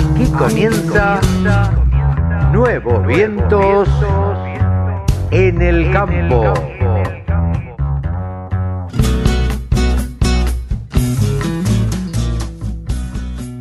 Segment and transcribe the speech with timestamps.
[0.00, 1.20] Aquí comienza
[2.52, 3.86] Nuevos Vientos
[5.30, 6.54] en el Campo.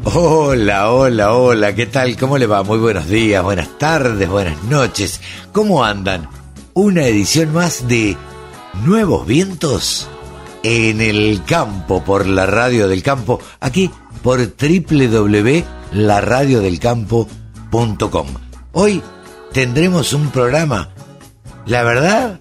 [0.06, 2.16] Hola, hola, hola, ¿qué tal?
[2.16, 2.64] ¿Cómo le va?
[2.64, 5.20] Muy buenos días, buenas tardes, buenas noches.
[5.52, 6.30] ¿Cómo andan?
[6.74, 8.16] Una edición más de
[8.86, 10.10] Nuevos Vientos
[10.64, 13.92] en el campo por la radio del campo, aquí
[14.24, 14.40] por
[15.92, 18.28] www.laradiodelcampo.com.
[18.72, 19.04] Hoy
[19.52, 20.90] tendremos un programa,
[21.66, 22.40] la verdad,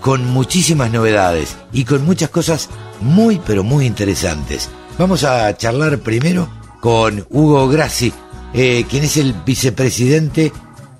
[0.00, 2.68] con muchísimas novedades y con muchas cosas
[3.00, 4.68] muy pero muy interesantes.
[4.98, 6.48] Vamos a charlar primero
[6.80, 8.12] con Hugo Grassi,
[8.54, 10.52] eh, quien es el vicepresidente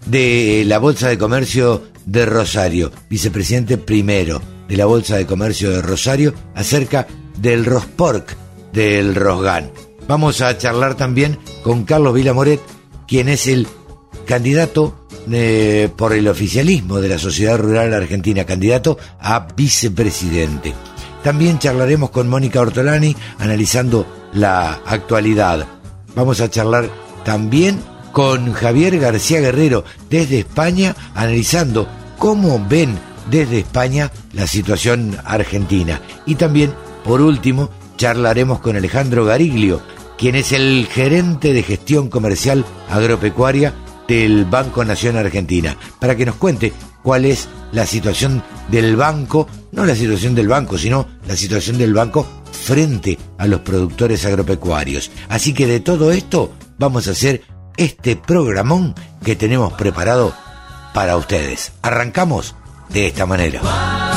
[0.06, 5.82] de la Bolsa de Comercio de Rosario, vicepresidente primero de la Bolsa de Comercio de
[5.82, 7.06] Rosario, acerca
[7.38, 8.36] del Rospork
[8.72, 9.70] del Rosgan.
[10.08, 12.60] Vamos a charlar también con Carlos Vilamoret,
[13.06, 13.68] quien es el
[14.26, 20.72] candidato eh, por el oficialismo de la Sociedad Rural Argentina, candidato a vicepresidente.
[21.22, 25.66] También charlaremos con Mónica Ortolani analizando la actualidad.
[26.14, 26.88] Vamos a charlar
[27.22, 27.78] también
[28.12, 32.98] con Javier García Guerrero desde España analizando cómo ven
[33.30, 36.00] desde España la situación argentina.
[36.24, 36.72] Y también,
[37.04, 39.82] por último, charlaremos con Alejandro Gariglio,
[40.18, 43.72] quien es el gerente de gestión comercial agropecuaria
[44.08, 49.84] del Banco Nación Argentina, para que nos cuente cuál es la situación del banco, no
[49.84, 55.10] la situación del banco, sino la situación del banco frente a los productores agropecuarios.
[55.28, 57.42] Así que de todo esto vamos a hacer
[57.76, 58.94] este programón
[59.24, 60.34] que tenemos preparado
[60.94, 61.72] para ustedes.
[61.82, 62.54] Arrancamos
[62.88, 64.07] de esta manera.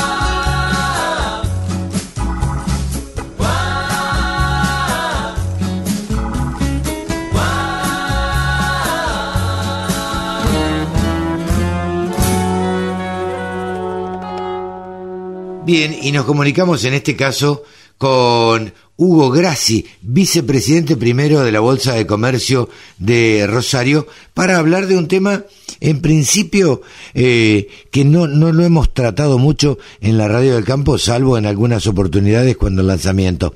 [15.64, 17.62] Bien, y nos comunicamos en este caso
[17.96, 22.68] con Hugo Grassi, vicepresidente primero de la Bolsa de Comercio
[22.98, 25.44] de Rosario, para hablar de un tema,
[25.78, 26.82] en principio,
[27.14, 31.46] eh, que no, no lo hemos tratado mucho en la radio del campo, salvo en
[31.46, 33.54] algunas oportunidades cuando el lanzamiento,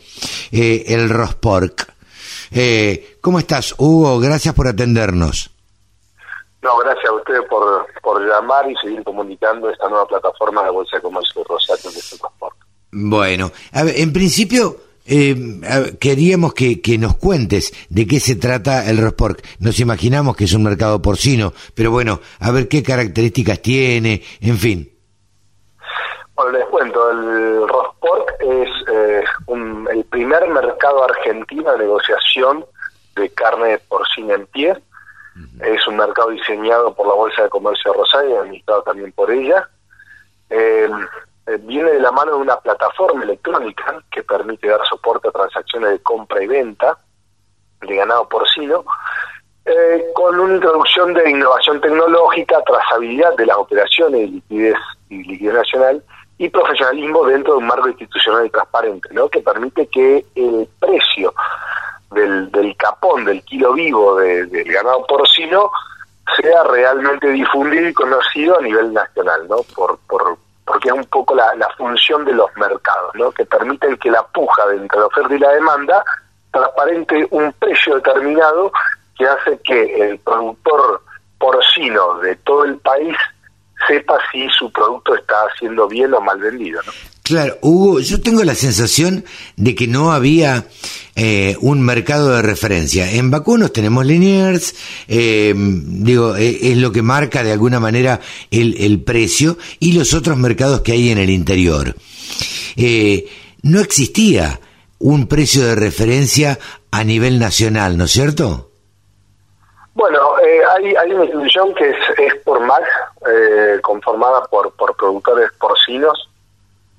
[0.53, 1.93] eh, el Rospork.
[2.53, 4.21] Eh, ¿Cómo estás, Hugo?
[4.21, 5.56] Gracias por atendernos.
[6.67, 10.97] No, gracias a ustedes por, por llamar y seguir comunicando esta nueva plataforma de Bolsa
[10.97, 12.57] de Comercio de Rosario de Rospork.
[12.91, 14.75] Bueno, a ver, en principio
[15.07, 15.37] eh,
[16.01, 19.45] queríamos que, que, nos cuentes de qué se trata el Rospork.
[19.61, 24.59] Nos imaginamos que es un mercado porcino, pero bueno, a ver qué características tiene, en
[24.59, 24.93] fin.
[26.35, 32.67] Bueno, les cuento, el Rospork es eh, un, el primer mercado argentino de negociación
[33.15, 34.77] de carne porcina en pie.
[35.61, 39.69] Es un mercado diseñado por la Bolsa de Comercio de Rosario, administrado también por ella.
[40.51, 40.89] Eh,
[41.47, 45.91] eh, viene de la mano de una plataforma electrónica que permite dar soporte a transacciones
[45.91, 46.99] de compra y venta
[47.81, 48.85] de ganado porcino,
[49.65, 54.77] eh, con una introducción de innovación tecnológica, trazabilidad de las operaciones de liquidez
[55.09, 56.03] y liquidez nacional
[56.39, 59.29] y profesionalismo dentro de un marco institucional y transparente, ¿no?
[59.29, 61.33] que permite que el precio
[62.11, 65.71] del, del capón, del kilo vivo de, del ganado porcino,
[66.41, 69.59] sea realmente difundido y conocido a nivel nacional, ¿no?
[69.75, 73.31] Por, por, porque es un poco la, la, función de los mercados, ¿no?
[73.31, 76.05] que permiten que la puja entre la oferta y la demanda
[76.51, 78.73] transparente un precio determinado
[79.17, 81.03] que hace que el productor
[81.39, 83.17] porcino de todo el país
[83.87, 86.81] sepa si su producto está haciendo bien o mal vendido.
[86.87, 86.93] ¿no?
[87.23, 89.25] Claro, Hugo, yo tengo la sensación
[89.57, 90.67] de que no había
[91.17, 93.11] eh, un mercado de referencia.
[93.11, 94.75] En vacunos tenemos Liniers,
[95.09, 98.21] eh, digo, eh, es lo que marca de alguna manera
[98.51, 101.97] el, el, precio y los otros mercados que hay en el interior.
[102.77, 103.29] Eh,
[103.63, 104.61] no existía
[104.99, 106.59] un precio de referencia
[106.91, 108.71] a nivel nacional, ¿no es cierto?
[109.95, 112.85] Bueno, eh, hay, hay, una institución que es, es por MAC,
[113.29, 116.29] eh, conformada por, por productores porcinos,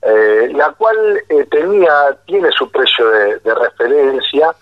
[0.01, 4.55] eh, la cual eh, tenía tiene su precio de, de, referencia,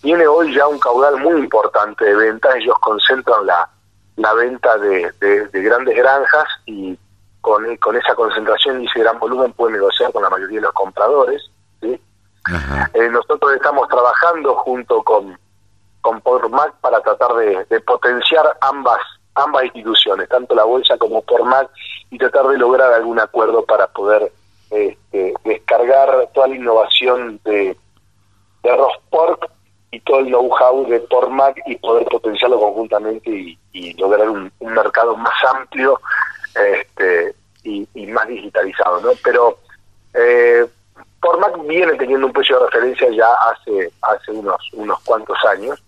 [0.00, 3.68] tiene hoy ya un caudal muy importante de ventas, ellos concentran la,
[4.16, 6.98] la venta de, de, de grandes granjas y
[7.40, 10.72] con, con, esa concentración y ese gran volumen pueden negociar con la mayoría de los
[10.72, 11.42] compradores.
[11.80, 12.00] ¿sí?
[12.94, 15.38] Eh, nosotros estamos trabajando junto con,
[16.02, 18.98] con Pormac para tratar de, potenciar ambas
[19.34, 21.70] ambas instituciones, tanto la bolsa como Pormac,
[22.10, 24.30] y tratar de lograr algún acuerdo para poder
[24.70, 27.74] este, descargar toda la innovación de,
[28.62, 28.70] de
[29.92, 33.30] y todo el know-how de Pormac y poder potenciarlo conjuntamente
[33.72, 36.00] y, lograr un, mercado más amplio
[36.54, 39.10] este, y, más digitalizado, ¿no?
[39.22, 39.58] Pero
[40.14, 40.66] eh,
[41.20, 45.82] Pormac viene teniendo un precio de referencia ya hace hace unos unos cuantos años,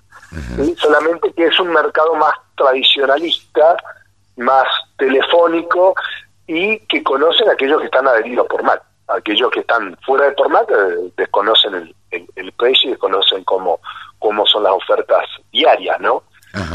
[0.77, 3.77] solamente que es un mercado más tradicionalista,
[4.37, 4.67] más
[4.97, 5.95] telefónico
[6.47, 8.83] y que conocen aquellos que están adheridos a Pormac.
[9.09, 11.75] Aquellos que están fuera de Pormac eh, desconocen
[12.11, 13.81] el, el, precio y desconocen cómo,
[14.19, 16.23] cómo son las ofertas diarias, ¿no?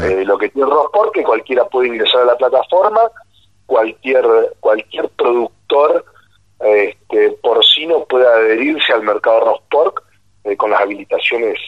[0.02, 3.00] Eh, lo que tiene Rosport, que cualquiera puede ingresar a la plataforma,
[3.64, 4.26] cualquier,
[4.60, 6.04] cualquier productor
[6.60, 10.04] este, porcino puede adherirse al mercado Rosport
[10.44, 11.58] eh, con las habilitaciones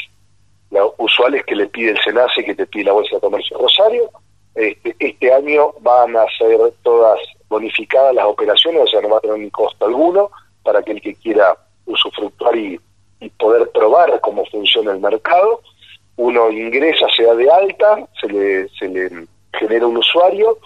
[0.99, 4.11] usuales que le pide el SENACE que te pide la Bolsa de Comercio Rosario.
[4.55, 9.21] Este, este año van a ser todas bonificadas las operaciones, o sea, no va a
[9.21, 10.31] tener ni costo alguno
[10.63, 12.79] para que el que quiera usufructuar y
[13.23, 15.63] y poder probar cómo funciona el mercado.
[16.17, 20.59] Uno ingresa, se da de alta, se le, se le genera un usuario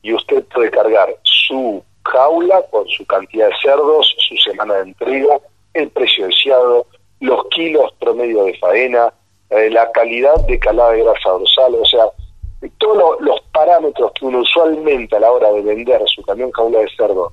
[0.00, 5.40] y usted puede cargar su jaula con su cantidad de cerdos, su semana de entrega,
[5.74, 6.86] el precio deseado,
[7.20, 9.12] los kilos promedio de faena,
[9.56, 12.04] eh, la calidad de calada de grasa dorsal, o sea,
[12.78, 16.88] todos los parámetros que uno usualmente a la hora de vender su camión jaula de
[16.96, 17.32] cerdo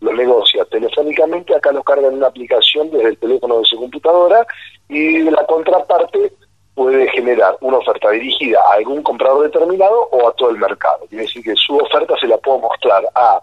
[0.00, 4.46] lo negocia telefónicamente, acá lo carga en una aplicación desde el teléfono de su computadora
[4.88, 6.32] y la contraparte
[6.74, 11.04] puede generar una oferta dirigida a algún comprador determinado o a todo el mercado.
[11.08, 13.42] Quiere decir que su oferta se la puedo mostrar a,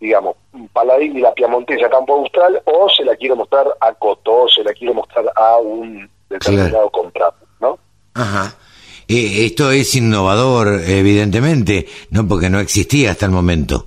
[0.00, 0.36] digamos,
[0.72, 4.64] Paladín y la Piamontesa Campo Austral o se la quiero mostrar a Coto o se
[4.64, 7.78] la quiero mostrar a un determinado comprador, ¿no?
[8.14, 8.54] Ajá.
[9.08, 13.86] Eh, esto es innovador, evidentemente, no porque no existía hasta el momento.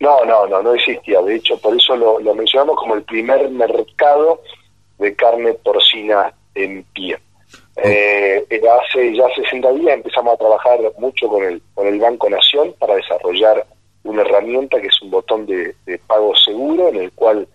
[0.00, 1.20] No, no, no, no existía.
[1.22, 4.42] De hecho, por eso lo, mencionamos como el primer mercado
[4.98, 7.18] de carne porcina en pie.
[7.76, 12.74] Eh, hace ya 60 días empezamos a trabajar mucho con el, con el Banco Nación
[12.78, 13.66] para desarrollar
[14.04, 15.74] una herramienta que es un botón de,
[16.06, 17.48] pago seguro en el cual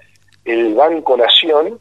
[0.46, 1.80] el Banco Nación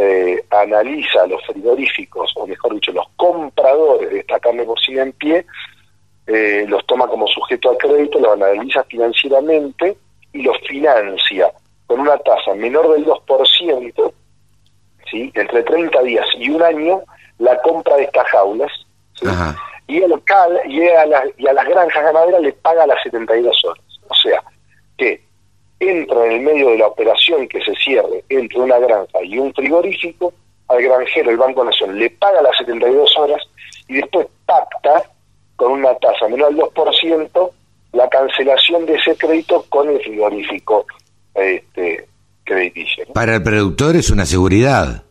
[0.00, 5.44] eh, analiza los frigoríficos, o mejor dicho, los compradores de esta carne porcina en pie
[6.28, 9.96] eh, los toma como sujeto a crédito, los analiza financieramente
[10.32, 11.50] y los financia
[11.88, 14.12] con una tasa menor del 2%,
[15.10, 15.32] ¿sí?
[15.34, 17.02] entre 30 días y un año,
[17.38, 18.70] la compra de estas jaulas,
[19.88, 23.64] y, a local, y, a las, y a las granjas ganaderas le paga las 72
[23.64, 23.84] horas.
[24.08, 24.40] O sea,
[24.96, 25.22] que
[25.90, 29.52] entra en el medio de la operación que se cierre entre una granja y un
[29.54, 30.32] frigorífico,
[30.68, 33.42] al granjero, el Banco Nación, le paga las 72 horas
[33.88, 35.02] y después pacta
[35.56, 37.50] con una tasa menor del 2%,
[37.92, 40.86] la cancelación de ese crédito con el frigorífico
[41.34, 42.06] este,
[42.44, 43.06] crediticio.
[43.12, 45.02] Para el productor es una seguridad.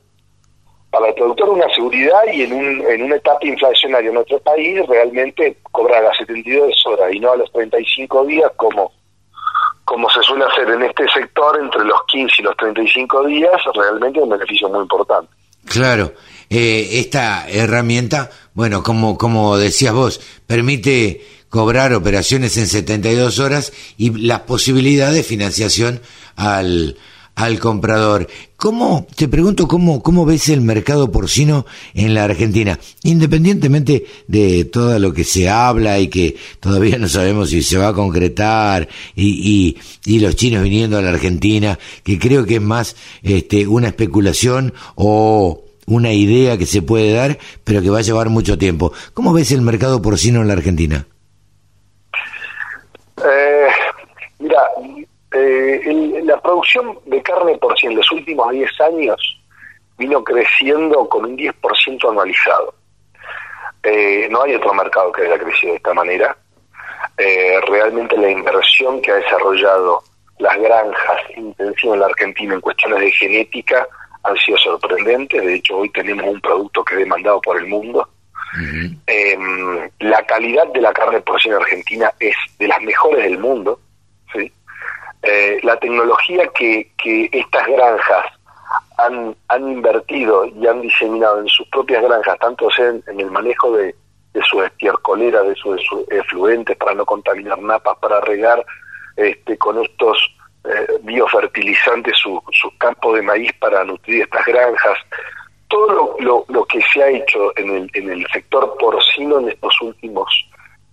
[0.89, 4.85] Para el productor una seguridad y en, un, en una etapa inflacionaria en nuestro país
[4.87, 8.91] realmente cobrar a 72 horas y no a los 35 días como,
[9.87, 14.19] como se suele hacer en este sector entre los 15 y los 35 días, realmente
[14.19, 15.29] es un beneficio muy importante.
[15.65, 16.11] Claro,
[16.49, 24.11] eh, esta herramienta, bueno, como, como decías vos, permite cobrar operaciones en 72 horas y
[24.27, 26.01] la posibilidad de financiación
[26.35, 26.97] al,
[27.37, 28.27] al comprador.
[28.55, 32.79] ¿Cómo, te pregunto, cómo, cómo ves el mercado porcino en la Argentina?
[33.03, 37.89] Independientemente de todo lo que se habla y que todavía no sabemos si se va
[37.89, 42.61] a concretar y, y, y los chinos viniendo a la Argentina, que creo que es
[42.61, 48.01] más este, una especulación o una idea que se puede dar, pero que va a
[48.01, 48.93] llevar mucho tiempo.
[49.13, 51.05] ¿Cómo ves el mercado porcino en la Argentina?
[53.23, 53.67] Eh,
[54.39, 54.57] mira,
[55.31, 59.39] eh, la producción de carne porcina en los últimos 10 años
[59.97, 62.73] vino creciendo con un 10% anualizado.
[63.83, 66.37] Eh, no hay otro mercado que haya crecido de esta manera.
[67.67, 70.03] realmente la inversión que ha desarrollado
[70.39, 73.87] las granjas intensivas en la Argentina en cuestiones de genética
[74.23, 75.43] han sido sorprendentes.
[75.43, 78.07] De hecho, hoy tenemos un producto que es demandado por el mundo.
[79.05, 83.79] Em, la calidad de la carne porcina argentina es de las mejores del mundo.
[85.23, 88.25] Eh, la tecnología que, que estas granjas
[88.97, 93.71] han, han invertido y han diseminado en sus propias granjas, tanto sea en, el manejo
[93.71, 93.95] de,
[94.33, 98.63] de sus estiércoleras, de sus, efluentes para no contaminar napas, para regar
[99.15, 100.17] este, con estos
[100.65, 104.97] eh, biofertilizantes su, su campo de maíz para nutrir estas granjas.
[105.67, 109.81] Todo lo, lo, que se ha hecho en el, en el sector porcino en estos
[109.81, 110.27] últimos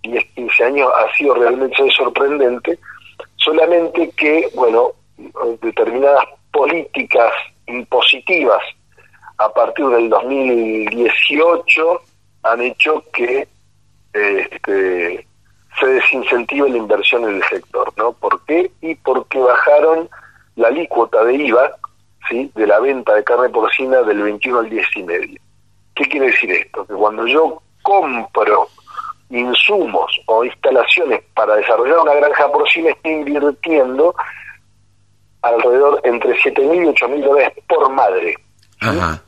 [0.03, 2.77] 10, 15 años ha sido realmente sorprendente,
[3.45, 4.93] solamente que, bueno,
[5.61, 7.31] determinadas políticas
[7.67, 8.61] impositivas
[9.37, 12.01] a partir del 2018
[12.43, 13.47] han hecho que
[14.13, 15.27] este,
[15.79, 18.13] se desincentive la inversión en el sector, ¿no?
[18.13, 18.71] ¿Por qué?
[18.81, 20.09] Y porque bajaron
[20.55, 21.71] la alícuota de IVA,
[22.29, 22.51] ¿sí?
[22.55, 25.41] De la venta de carne porcina del 21 al 10 y medio.
[25.93, 26.85] ¿Qué quiere decir esto?
[26.85, 28.69] Que cuando yo compro
[29.29, 34.15] insumos o instalaciones para desarrollar una granja porcina, estoy invirtiendo
[35.41, 38.35] alrededor entre 7.000 y 8.000 dólares por madre.
[38.81, 39.21] Ajá.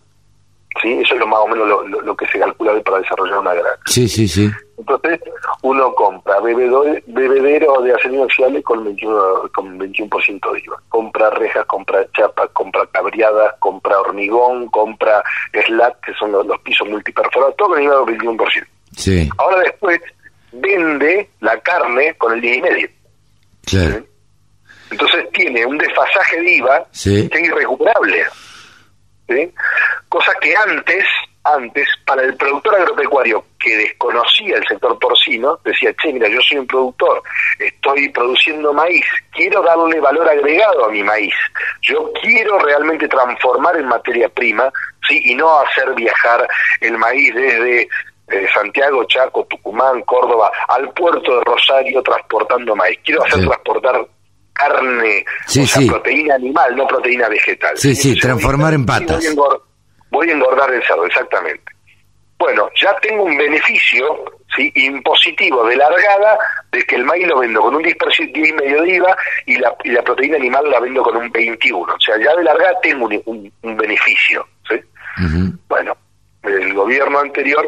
[0.82, 0.94] ¿Sí?
[1.02, 3.82] Eso es lo más o menos lo, que se calcula para desarrollar una granja.
[3.86, 4.50] Sí, sí, sí.
[4.78, 5.20] Entonces,
[5.64, 10.10] uno compra bebedero de acero inoxidable con 21%, con 21
[10.54, 10.82] de IVA.
[10.90, 15.24] Compra rejas, compra chapas, compra cabriadas, compra hormigón, compra
[15.66, 18.68] slat, que son los, pisos multiperforados, todo con IVA del 21%.
[18.98, 19.30] Sí.
[19.38, 20.02] Ahora después
[20.52, 22.92] vende la carne con el 10,5%.
[23.66, 24.04] Claro.
[24.90, 28.26] Entonces tiene un desfasaje de IVA que es irrecuperable.
[29.28, 29.54] ¿sí?
[30.10, 31.04] Cosa que antes,
[31.44, 36.60] antes, para el productor agropecuario que desconocía el sector porcino, decía, che, mira, yo soy
[36.60, 37.22] un productor,
[37.60, 41.34] estoy produciendo maíz, quiero darle valor agregado a mi maíz,
[41.82, 44.72] yo quiero realmente transformar en materia prima,
[45.08, 45.22] ¿sí?
[45.26, 46.48] y no hacer viajar
[46.80, 47.90] el maíz desde
[48.28, 53.00] eh, Santiago, Chaco, Tucumán, Córdoba, al puerto de Rosario transportando maíz.
[53.04, 54.06] Quiero hacer transportar
[54.54, 57.78] carne, o sea, proteína animal, no proteína vegetal.
[57.78, 59.24] Sí, sí, transformar en patas.
[60.10, 61.64] Voy a, engordar, el cerdo, exactamente.
[62.40, 64.72] Bueno, ya tengo un beneficio ¿sí?
[64.76, 66.38] impositivo de largada
[66.72, 69.76] de que el maíz lo vendo con un 10%, y medio de IVA y la,
[69.84, 71.74] y la proteína animal la vendo con un 21%.
[71.74, 74.46] O sea, ya de largada tengo un, un, beneficio.
[74.70, 74.76] ¿sí?
[75.68, 75.98] Bueno,
[76.44, 77.68] el gobierno anterior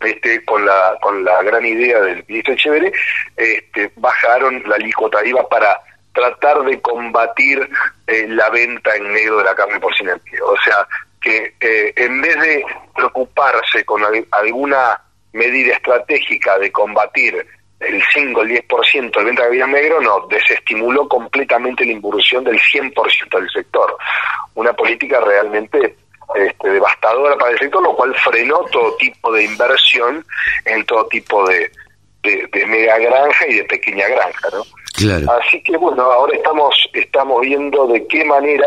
[0.00, 2.92] este, con la con la gran idea del ministro Echeverre,
[3.36, 5.18] este, bajaron la alícuota
[5.50, 5.80] para
[6.12, 7.68] tratar de combatir
[8.06, 10.40] eh, la venta en negro de la carne porcina en pie.
[10.42, 10.86] O sea,
[11.20, 12.64] que eh, en vez de
[12.94, 15.00] preocuparse con alguna
[15.32, 17.46] medida estratégica de combatir
[17.80, 22.58] el 5, el 10% de venta de vida negro, no, desestimuló completamente la involución del
[22.58, 23.96] 100% del sector.
[24.54, 25.96] Una política realmente
[26.34, 30.24] este, devastadora para el sector, lo cual frenó todo tipo de inversión
[30.64, 31.70] en todo tipo de,
[32.22, 34.62] de mega granja y de pequeña granja, ¿no?
[35.32, 38.66] Así que bueno, ahora estamos estamos viendo de qué manera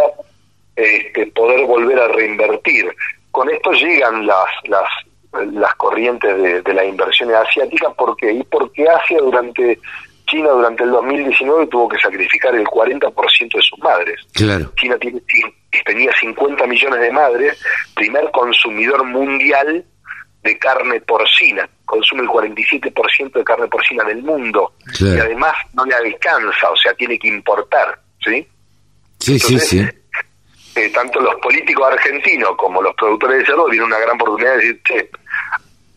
[0.76, 2.90] este, poder volver a reinvertir.
[3.32, 4.90] Con esto llegan las las
[5.54, 8.32] las corrientes de, las inversiones asiáticas, ¿por qué?
[8.34, 9.80] Y porque Asia durante
[10.32, 14.16] China durante el 2019 tuvo que sacrificar el 40% de sus madres.
[14.34, 14.72] Claro.
[14.78, 15.22] China tiene,
[15.86, 17.62] tenía 50 millones de madres,
[17.94, 19.84] primer consumidor mundial
[20.42, 25.86] de carne porcina, consume el 47% de carne porcina en el mundo y además no
[25.86, 28.48] le alcanza, o sea, tiene que importar, ¿sí?
[29.20, 29.86] Sí, sí, sí.
[30.76, 34.58] Eh, tanto los políticos argentinos como los productores de cerdo tienen una gran oportunidad de
[34.58, 35.10] decir, che,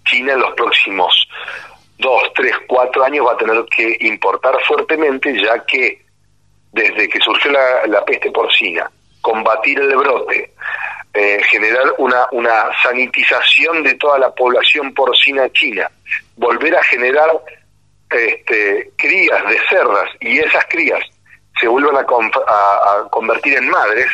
[0.05, 1.27] China en los próximos
[1.99, 6.03] dos, tres, cuatro años va a tener que importar fuertemente, ya que
[6.73, 10.53] desde que surgió la, la peste porcina, combatir el brote,
[11.15, 15.89] eh, generar una, una sanitización de toda la población porcina china,
[16.37, 17.31] volver a generar
[18.11, 21.01] este, crías de cerdas y esas crías
[21.61, 24.07] se vuelvan a, convertir en madres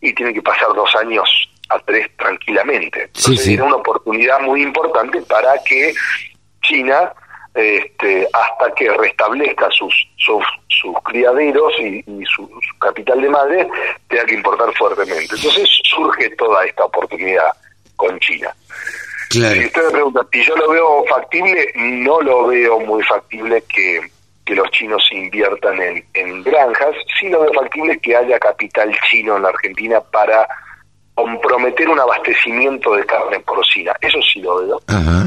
[0.00, 1.28] y tienen que pasar dos años
[1.68, 3.02] a tres tranquilamente.
[3.02, 5.94] Entonces sí, una oportunidad muy importante para que
[6.62, 7.12] China
[7.54, 10.44] este, hasta que restablezca sus, sus,
[11.04, 12.48] criaderos y, su,
[12.80, 13.68] capital de madre,
[14.08, 15.34] tenga que importar fuertemente.
[15.34, 17.50] Entonces surge toda esta oportunidad
[17.96, 18.54] con China.
[19.30, 24.00] Si usted me pregunta, si yo lo veo factible, no lo veo muy factible que,
[24.44, 29.36] que los chinos inviertan en, en granjas, sí lo veo factible que haya capital chino
[29.36, 30.48] en la Argentina para
[31.14, 33.92] comprometer un abastecimiento de carne porcina.
[34.00, 34.80] Eso sí lo veo.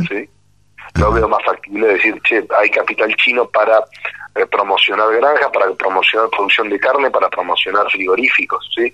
[0.09, 0.29] ¿sí?
[0.95, 3.83] Lo veo más factible decir, che, hay capital chino para
[4.35, 8.93] eh, promocionar granjas, para promocionar producción de carne, para promocionar frigoríficos, ¿sí?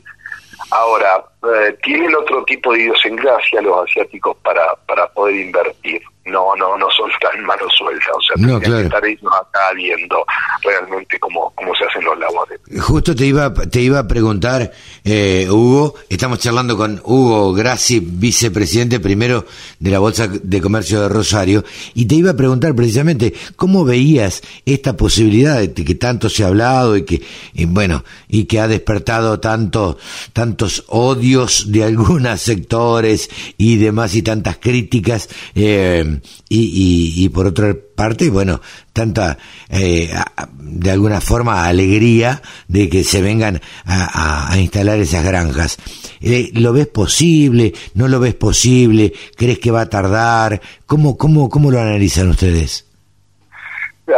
[0.72, 6.78] Ahora, eh, tienen otro tipo de idiosincrasia los asiáticos para, para poder invertir no no
[6.78, 10.26] no son tan manos sueltas, o sea, no, que estar acá viendo
[10.64, 12.60] realmente cómo, cómo se hacen los labores.
[12.80, 14.72] Justo te iba, te iba a preguntar,
[15.04, 19.46] eh, Hugo, estamos charlando con Hugo Grassi, vicepresidente primero
[19.80, 24.42] de la Bolsa de Comercio de Rosario, y te iba a preguntar precisamente cómo veías
[24.66, 27.22] esta posibilidad de que tanto se ha hablado y que,
[27.68, 29.98] bueno, y que ha despertado tanto,
[30.34, 37.76] tantos odios de algunos sectores y demás y tantas críticas eh, y, y, por otra
[37.96, 38.62] parte, bueno,
[38.94, 39.38] tanta,
[39.70, 40.10] eh,
[40.54, 45.78] de alguna forma, alegría de que se vengan a, instalar esas granjas.
[46.22, 47.74] Eh, ¿Lo ves posible?
[47.94, 49.14] ¿No lo ves posible?
[49.36, 50.62] ¿Crees que va a tardar?
[50.86, 52.86] ¿Cómo, cómo, cómo lo analizan ustedes?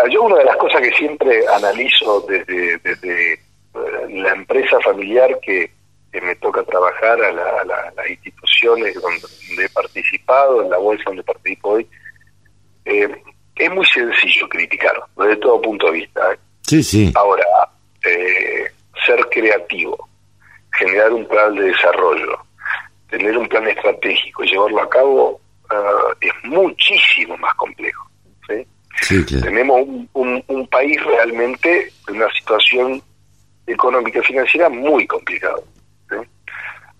[0.09, 3.39] yo una de las cosas que siempre analizo desde, desde
[4.09, 5.69] la empresa familiar que,
[6.19, 7.31] me toca trabajar, a,
[7.63, 11.87] las instituciones donde, he participado, en la bolsa donde participo hoy,
[12.85, 13.07] eh,
[13.55, 16.37] es muy sencillo criticar, desde todo punto de vista.
[16.63, 17.11] Sí, sí.
[17.15, 17.45] Ahora,
[18.03, 18.65] eh,
[19.05, 20.09] ser creativo,
[20.73, 22.37] generar un plan de desarrollo,
[23.09, 28.09] tener un plan estratégico y llevarlo a cabo uh, es muchísimo más complejo.
[28.47, 29.25] ¿sí?
[29.41, 29.81] Tenemos
[30.13, 33.01] un, un, país realmente en una situación
[33.67, 35.57] económica y financiera muy complicada.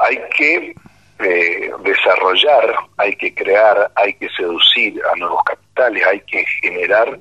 [0.02, 0.76] Hay que
[1.20, 7.20] eh, desarrollar, hay que crear, hay que seducir a nuevos capitales, hay que generar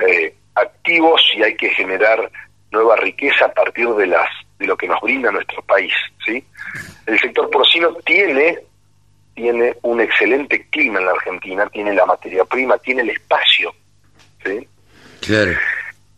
[0.00, 2.30] eh, activos y hay que generar
[2.70, 4.28] nueva riqueza a partir de las
[4.58, 5.92] de lo que nos brinda nuestro país,
[6.24, 6.42] ¿sí?
[7.06, 8.60] El sector porcino tiene
[9.34, 13.74] tiene un excelente clima en la Argentina, tiene la materia prima, tiene el espacio,
[14.44, 14.66] ¿sí?
[15.20, 15.52] Claro.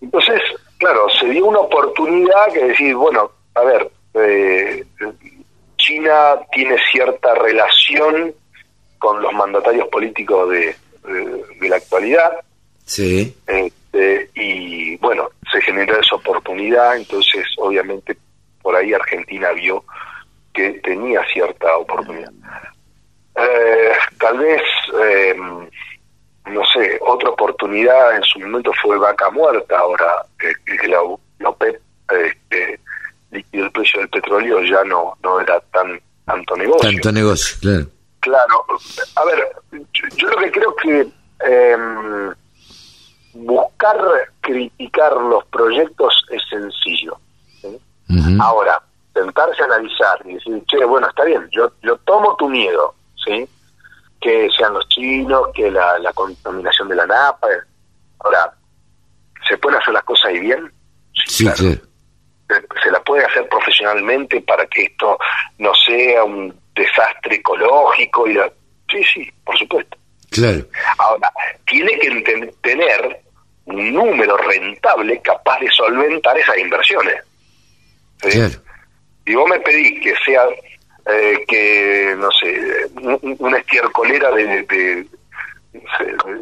[0.03, 0.41] Entonces,
[0.79, 4.85] claro, se dio una oportunidad que decir, bueno, a ver, eh,
[5.87, 8.35] China tiene cierta relación
[8.99, 10.75] con los mandatarios políticos de,
[11.61, 12.33] la actualidad.
[12.85, 13.37] Sí.
[13.47, 18.17] Este, y bueno, se generó esa oportunidad, entonces obviamente
[18.63, 19.85] por ahí Argentina vio
[20.53, 22.33] que tenía cierta oportunidad.
[23.37, 24.63] Eh, tal vez,
[25.01, 25.69] em,
[26.47, 30.99] no sé, otra oportunidad en su momento fue vaca muerta, ahora que la,
[31.39, 32.81] la OPEP este,
[33.53, 36.91] y el precio del petróleo ya no, no era tan tanto negocio.
[36.91, 37.87] Tanto negocio, claro.
[38.21, 38.65] Claro,
[39.15, 39.49] a ver,
[40.17, 41.09] yo, lo que creo que
[41.47, 41.77] eh,
[43.35, 43.97] buscar
[44.41, 47.19] criticar los proyectos es sencillo.
[48.41, 48.83] Ahora,
[49.15, 53.49] sentarse a analizar y decir, che, bueno, está bien, yo, yo tomo tu miedo, ¿sí?
[54.21, 57.49] Que sean los chinos, que la, la contaminación de la napa.
[58.21, 58.53] Ahora,
[59.49, 60.73] ¿se pueden hacer las cosas ahí bien?
[61.27, 61.81] Sí, claro
[62.83, 65.19] se la puede hacer profesionalmente para que esto
[65.59, 68.51] no sea un desastre ecológico y la...
[68.91, 69.97] sí sí por supuesto.
[70.31, 70.65] Claro.
[70.99, 71.33] Ahora
[71.67, 73.21] tiene que tener
[73.67, 77.17] un número rentable capaz de solventar esas inversiones.
[78.19, 78.55] Claro.
[79.27, 80.47] y vos me pedís que sea
[81.07, 82.87] eh, que no sé
[83.39, 85.07] una estiercolera de, de,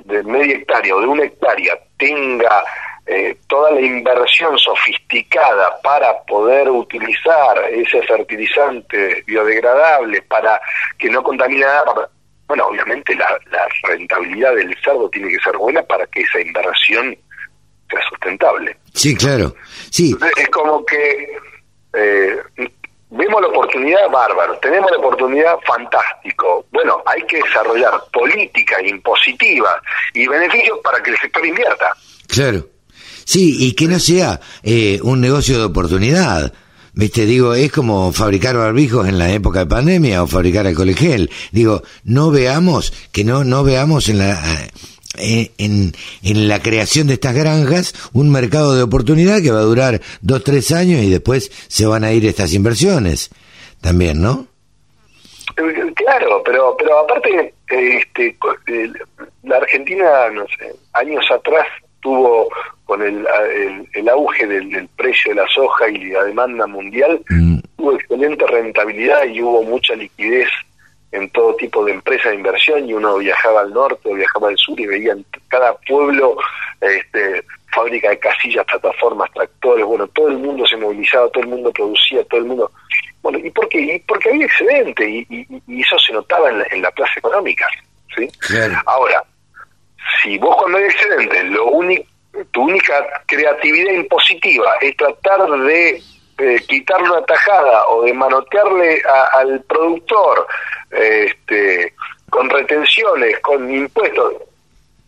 [0.05, 2.65] de media hectárea o de una hectárea tenga
[3.07, 10.59] eh, toda la inversión sofisticada para poder utilizar ese fertilizante biodegradable para
[10.97, 12.09] que no contamine nada,
[12.47, 13.39] bueno, obviamente la,
[13.83, 17.15] rentabilidad del cerdo tiene que ser buena para que esa inversión
[17.91, 18.77] sea sustentable.
[18.95, 19.55] Sí, claro.
[19.91, 20.17] Sí.
[20.39, 21.37] es como que
[21.93, 22.37] eh,
[23.11, 26.65] vemos la oportunidad bárbaro, tenemos la oportunidad fantástico.
[26.71, 29.77] Bueno, hay que desarrollar políticas impositivas
[30.15, 31.95] y beneficios para que el sector invierta.
[32.29, 32.74] Claro.
[33.25, 36.53] Sí, y que no sea eh, un negocio de oportunidad.
[36.93, 41.31] Viste, digo, es como fabricar barbijos en la época de pandemia o fabricar alcohol gel.
[41.51, 44.41] Digo, no veamos, que no, no veamos en la,
[45.19, 49.63] eh, en, en la creación de estas granjas un mercado de oportunidad que va a
[49.63, 53.31] durar dos, tres años y después se van a ir estas inversiones.
[53.81, 54.47] También, ¿no?
[55.95, 58.37] Claro, pero, pero aparte, este,
[59.43, 61.67] la Argentina, no sé, años atrás
[62.05, 62.49] tuvo
[62.85, 63.27] con el,
[63.95, 67.59] el, auge del, precio de la soja y la demanda mundial, mm.
[67.77, 70.49] tuvo excelente rentabilidad y hubo mucha liquidez
[71.13, 74.59] en todo tipo de empresas de inversión y uno viajaba al norte o viajaba al
[74.59, 76.37] sur y veía en cada pueblo
[76.81, 77.43] este,
[77.75, 82.23] fábrica de casillas, plataformas, tractores, bueno, todo el mundo se movilizaba, todo el mundo producía,
[82.25, 82.71] todo el mundo...
[83.23, 84.03] Bueno, ¿y por qué?
[84.07, 85.47] porque había excedente y,
[85.81, 87.67] eso se notaba en la, en la plaza económica,
[88.15, 88.29] ¿sí?
[88.85, 89.25] Ahora,
[90.23, 92.05] si vos cuando hay excedente, lo único,
[92.51, 92.95] tu única
[93.27, 96.03] creatividad impositiva es tratar de
[96.39, 100.47] eh, quitarle una tajada o de manotearle al productor
[100.91, 101.95] este,
[102.29, 104.35] con retenciones, con impuestos,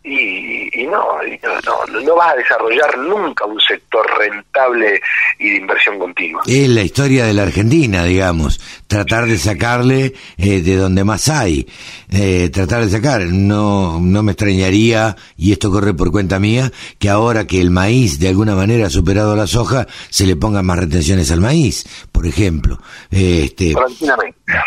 [0.07, 1.19] y, no,
[1.65, 5.01] no, no, vas a desarrollar nunca un sector rentable
[5.39, 6.43] y de inversión continua.
[6.47, 11.67] Es la historia de la Argentina, digamos, tratar de sacarle eh, de donde más hay,
[12.11, 17.09] eh, tratar de sacar, no, no me extrañaría, y esto corre por cuenta mía, que
[17.09, 20.79] ahora que el maíz de alguna manera ha superado la soja, se le pongan más
[20.79, 22.81] retenciones al maíz, por ejemplo.
[23.11, 23.75] este,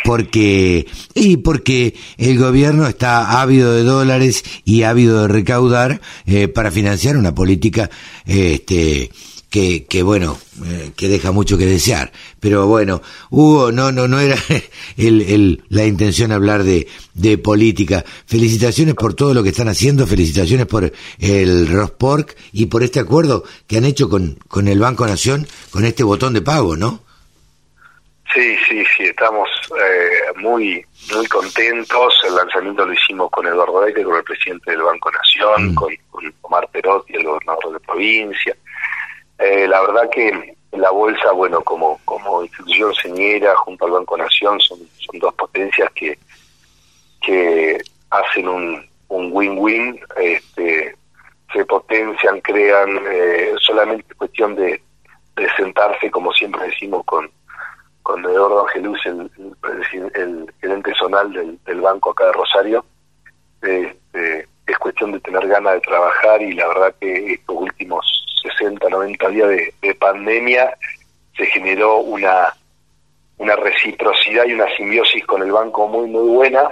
[0.04, 6.72] porque, y porque el gobierno está ávido de dólares y ávido de recaudar eh, para
[6.72, 7.90] financiar una política
[8.26, 9.12] este,
[9.50, 12.12] que, que bueno, eh, que deja mucho que desear.
[12.40, 14.36] Pero bueno, Hugo, no, no, no era
[14.98, 18.04] el, el, la intención hablar de, de política.
[18.26, 23.44] Felicitaciones por todo lo que están haciendo, felicitaciones por el Rospork y por este acuerdo
[23.68, 27.02] que han hecho con, con el Banco Nación, con este botón de pago, ¿no?
[28.34, 30.86] Sí, sí, sí, estamos eh, muy
[31.16, 32.14] muy contentos.
[32.28, 35.76] El lanzamiento lo hicimos con Eduardo Aire, con el presidente del Banco Nación, mm.
[35.76, 35.90] con,
[36.42, 38.56] Omar Perotti, el gobernador de provincia.
[39.40, 44.60] Eh, la verdad que la bolsa, bueno, como como institución señera junto al Banco Nación,
[44.60, 46.18] son, son dos potencias que
[47.22, 47.78] que
[48.10, 50.96] hacen un un win-win, este,
[51.52, 54.82] se potencian, crean, eh, solamente cuestión de,
[55.56, 57.30] sentarse, como siempre decimos, con
[58.04, 59.30] con Eduardo Angelus, el,
[60.16, 62.86] el, gerente zonal del, banco acá de Rosario,
[63.62, 68.90] este, es cuestión de tener ganas de trabajar y la verdad que estos últimos 60,
[68.90, 69.50] 90 días
[69.82, 70.74] de, pandemia
[71.36, 72.54] se generó una,
[73.38, 76.70] una reciprocidad y una simbiosis con el banco muy, muy buena,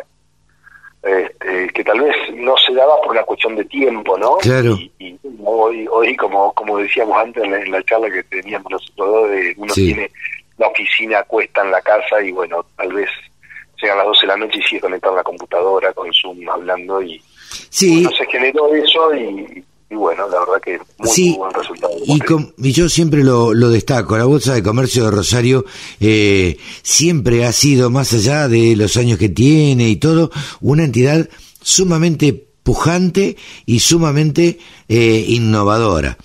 [1.03, 4.37] este, que tal vez no se daba por una cuestión de tiempo, ¿no?
[4.37, 4.77] Claro.
[4.99, 9.53] Y, hoy, hoy como, como decíamos antes en la, charla que teníamos nosotros dos, de
[9.57, 10.11] uno tiene
[10.57, 13.09] la oficina cuesta en la casa y bueno, tal vez
[13.79, 17.21] sean las 12 de la noche y sigue conectado la computadora con Zoom hablando y
[17.69, 18.05] sí.
[18.17, 19.63] se generó eso y,
[19.95, 21.93] bueno, la verdad que muy, buen resultado.
[22.57, 25.65] Y, yo siempre lo, lo, destaco, la Bolsa de Comercio de Rosario
[25.99, 31.29] eh, siempre ha sido, más allá de los años que tiene y todo, una entidad
[31.61, 36.17] sumamente pujante y sumamente eh, innovadora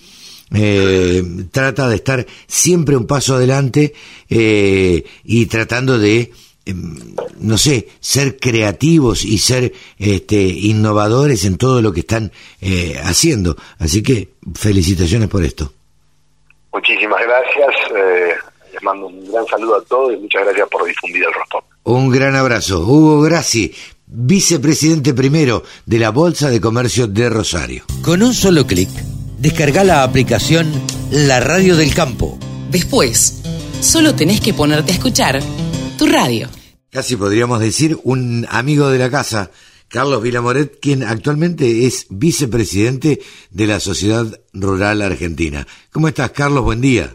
[0.55, 3.94] eh, trata de estar siempre un paso adelante
[4.29, 6.33] eh, y tratando de
[6.64, 13.01] em, no sé, ser creativos y ser este, innovadores en todo lo que están eh,
[13.03, 13.57] haciendo.
[13.79, 15.72] Así que felicitaciones por esto.
[16.72, 17.75] Muchísimas gracias.
[17.96, 18.35] Eh,
[18.72, 21.64] les mando un gran saludo a todos y muchas gracias por difundir el rostro.
[21.85, 22.81] Un gran abrazo.
[22.81, 23.75] Hugo Grassi,
[24.07, 27.85] vicepresidente primero de la Bolsa de Comercio de Rosario.
[28.03, 28.88] Con un solo clic
[29.38, 30.70] descarga la aplicación
[31.11, 32.38] La Radio del Campo.
[32.70, 33.42] Después,
[33.81, 35.42] solo tenés que ponerte a escuchar
[36.03, 36.49] tu radio.
[36.91, 39.53] Casi podríamos decir un amigo de la casa,
[39.87, 45.65] Carlos Vilamoret, quien actualmente es vicepresidente de la Sociedad Rural Argentina.
[45.93, 46.65] ¿Cómo estás, Carlos?
[46.65, 47.15] Buen día.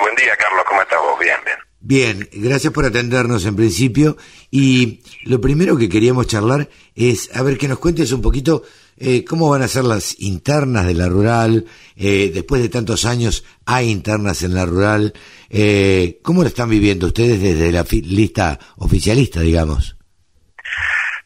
[0.00, 0.64] Buen día, Carlos.
[0.66, 1.18] ¿Cómo estás vos?
[1.20, 1.58] Bien, bien.
[1.80, 4.16] Bien, gracias por atendernos en principio.
[4.50, 8.62] Y lo primero que queríamos charlar es, a ver, que nos cuentes un poquito
[8.98, 11.66] eh, ¿Cómo van a ser las internas de la rural?
[11.96, 15.12] Eh, después de tantos años hay internas en la rural.
[15.50, 19.96] Eh, ¿Cómo lo están viviendo ustedes desde la lista oficialista, digamos?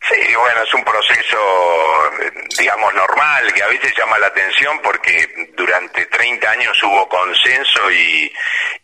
[0.09, 1.37] Sí, bueno, es un proceso,
[2.59, 8.33] digamos, normal, que a veces llama la atención porque durante 30 años hubo consenso y,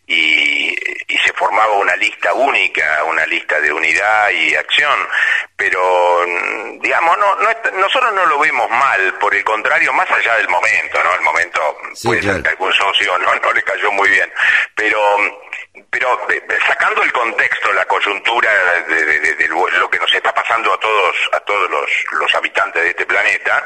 [0.07, 0.75] y,
[1.23, 5.07] se formaba una lista única, una lista de unidad y acción,
[5.55, 6.25] pero
[6.81, 11.01] digamos, no, no nosotros no lo vemos mal, por el contrario, más allá del momento,
[11.01, 11.15] ¿no?
[11.15, 14.29] El momento, puede ser que algún socio no, no le cayó muy bien,
[14.75, 14.99] pero
[15.89, 18.49] pero eh, sacando el contexto, la coyuntura
[18.87, 23.05] de, lo que nos está pasando a todos, a todos los, los habitantes de este
[23.05, 23.65] planeta,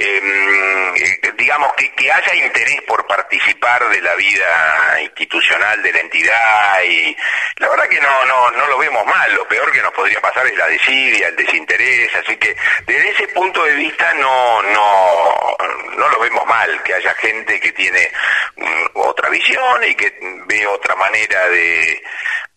[0.00, 6.82] eh, digamos, que, que haya interés por participar de la vida institucional de la entidad
[6.82, 7.16] y
[7.56, 10.46] la verdad que no, no, no lo vemos mal, lo peor que nos podría pasar
[10.46, 12.56] es la desidia, el desinterés, así que
[12.86, 15.56] desde ese punto de vista no, no,
[15.96, 18.10] no lo vemos mal, que haya gente que tiene
[18.56, 22.02] mm, otra visión y que ve otra manera de,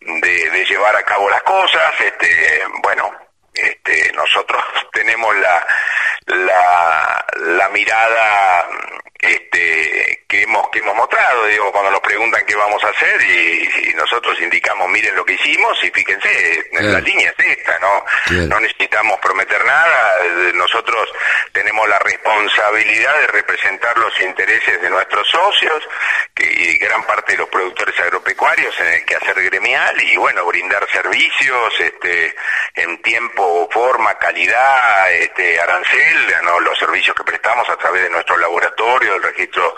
[0.00, 3.21] de, de llevar a cabo las cosas, este, bueno,
[3.54, 4.62] este, nosotros
[4.92, 5.66] tenemos la,
[6.26, 8.66] la, la mirada
[9.22, 13.92] este, que hemos que hemos mostrado, digo, cuando nos preguntan qué vamos a hacer y,
[13.94, 18.04] nosotros indicamos, miren lo que hicimos y fíjense, la línea es esta, ¿no?
[18.48, 20.16] No necesitamos prometer nada,
[20.54, 21.08] nosotros
[21.52, 25.88] tenemos la responsabilidad de representar los intereses de nuestros socios
[26.34, 30.86] que, y gran parte de los productores agropecuarios en el quehacer gremial y bueno, brindar
[30.90, 32.34] servicios este,
[32.74, 36.58] en tiempo, forma, calidad, este, arancel, ¿no?
[36.60, 39.74] los servicios que prestamos a través de nuestro laboratorio, el registro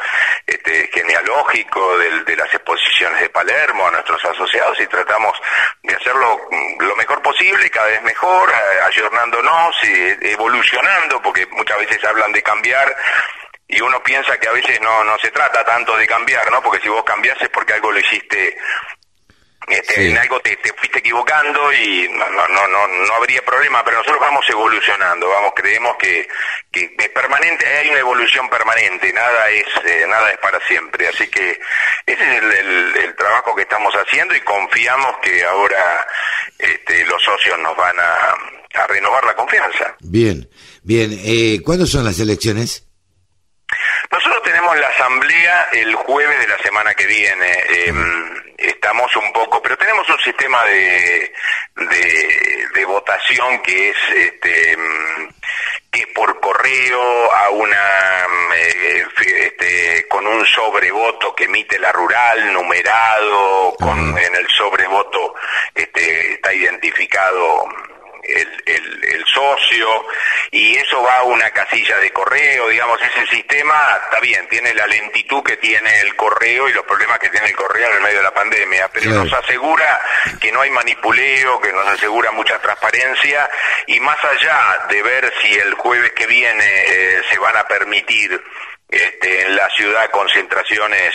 [0.46, 5.36] este, genealógico, de las exposiciones de Palermo, a nuestros asociados y tratamos
[5.82, 8.52] de hacerlo mm, lo mejor posible, cada vez mejor,
[8.84, 12.94] ayornándonos evolucionando, porque muchas veces hablan de cambiar
[13.66, 16.62] y uno piensa que a veces no, no se trata tanto de cambiar, ¿no?
[16.62, 18.56] Porque si vos cambiás es porque algo lo hiciste
[19.68, 24.20] este, en algo te, fuiste equivocando y no, no, no, no habría problema, pero nosotros
[24.20, 26.28] vamos evolucionando, vamos, creemos que,
[26.70, 31.28] que es permanente, hay una evolución permanente, nada es, eh, nada es para siempre, así
[31.28, 31.60] que
[32.06, 36.06] ese es el, trabajo que estamos haciendo y confiamos que ahora
[36.58, 38.36] este, los socios nos van a,
[38.74, 39.96] a renovar la confianza.
[40.00, 40.48] Bien,
[40.82, 42.86] bien, eh, ¿cuándo son las elecciones?
[44.10, 47.64] Nosotros tenemos la asamblea el jueves de la semana que viene.
[47.68, 51.32] Em, estamos un poco, pero tenemos un sistema de,
[52.74, 54.76] de, votación que es este,
[55.90, 63.74] que por correo a una eh, este, con un sobrevoto que emite la rural numerado
[63.80, 65.34] con en el sobrevoto
[65.74, 67.66] este, está identificado
[68.26, 70.06] el, el, socio
[70.50, 74.86] y eso va a una casilla de correo, digamos, ese sistema está bien, tiene la
[74.86, 78.18] lentitud que tiene el correo y los problemas que tiene el correo en el medio
[78.18, 80.00] de la pandemia, pero nos asegura
[80.40, 83.48] que no hay manipuleo, que nos asegura mucha transparencia
[83.86, 88.40] y más allá de ver si el jueves que viene eh, se van a permitir
[88.94, 91.12] este, en la ciudad concentraciones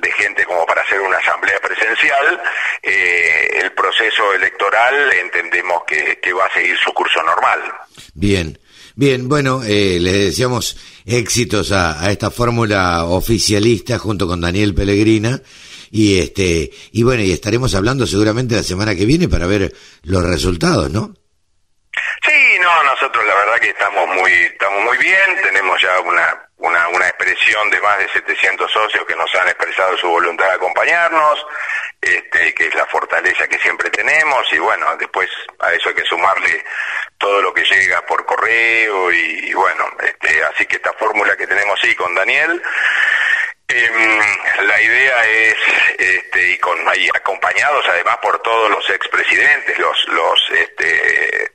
[0.00, 2.40] de gente como para hacer una asamblea presencial,
[2.82, 7.60] eh, el proceso electoral entendemos que, va a seguir su curso normal.
[8.14, 8.58] Bien,
[8.96, 15.40] bien, bueno, eh, les deseamos éxitos a, esta fórmula oficialista junto con Daniel Pellegrina
[15.92, 20.24] y este y bueno y estaremos hablando seguramente la semana que viene para ver los
[20.24, 21.14] resultados, ¿no?
[22.22, 26.88] Sí, no, nosotros la verdad que estamos muy estamos muy bien, tenemos ya una una,
[26.88, 31.46] una expresión de más de 700 socios que nos han expresado su voluntad de acompañarnos,
[32.00, 36.04] este, que es la fortaleza que siempre tenemos, y bueno, después a eso hay que
[36.04, 36.64] sumarle
[37.18, 41.78] todo lo que llega por correo, y, bueno, este, así que esta fórmula que tenemos
[41.80, 42.62] sí con Daniel,
[44.62, 45.56] la idea es,
[45.98, 46.78] este, y con
[47.14, 51.52] acompañados además por todos los expresidentes, los, los, este,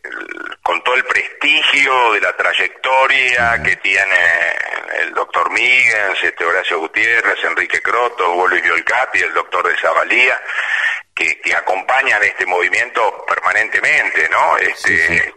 [0.63, 4.17] con todo el prestigio de la trayectoria que tiene
[4.99, 10.41] el doctor Miguel, este Horacio Gutiérrez, Enrique Croto, Luis Violcapi, el doctor de Zabalía,
[11.13, 14.57] que, que acompañan este movimiento permanentemente, ¿no?
[14.57, 15.33] Este,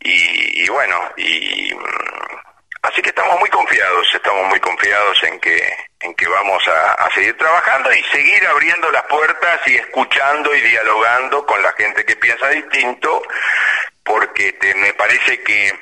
[0.00, 1.74] Y, y, bueno, y
[2.86, 7.36] así que estamos muy confiados, estamos muy confiados en que en que vamos a, seguir
[7.36, 12.48] trabajando y seguir abriendo las puertas y escuchando y dialogando con la gente que piensa
[12.48, 13.22] distinto
[14.04, 15.72] porque te, me parece que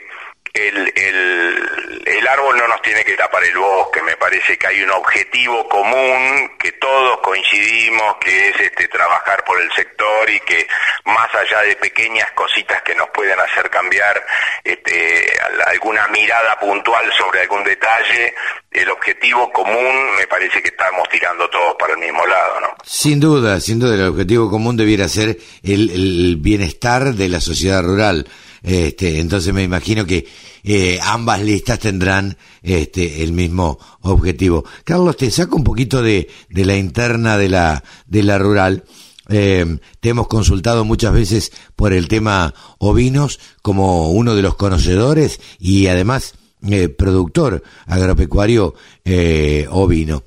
[0.55, 4.83] el, el, el, árbol no nos tiene que tapar el bosque, me parece que hay
[4.83, 10.65] un objetivo común que todos coincidimos, que es este trabajar por el sector y que
[11.07, 14.25] más allá de pequeñas cositas que nos pueden hacer cambiar
[14.63, 15.27] este,
[15.67, 18.33] alguna mirada puntual sobre algún detalle,
[18.71, 22.69] el objetivo común me parece que estamos tirando todos para el mismo lado, ¿no?
[22.85, 27.83] Sin duda, sin duda, el objetivo común debiera ser el, el bienestar de la sociedad
[27.83, 28.29] rural
[28.65, 30.27] este, entonces me imagino que
[30.63, 34.65] eh, ambas listas tendrán este, el mismo objetivo.
[34.85, 38.85] Carlos, te saco un poquito de, la interna de la, de la rural.
[39.29, 45.41] Eh, te hemos consultado muchas veces por el tema ovinos como uno de los conocedores
[45.59, 46.35] y además
[46.67, 48.75] eh, productor agropecuario
[49.05, 50.25] eh, ovino.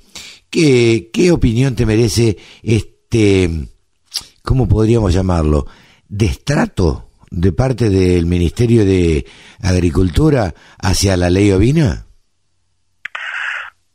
[0.48, 3.66] ¿Qué, ¿Qué opinión te merece este,
[4.42, 5.66] cómo podríamos llamarlo,
[6.08, 9.26] destrato de parte del Ministerio de
[9.62, 12.04] Agricultura hacia la ley ovina?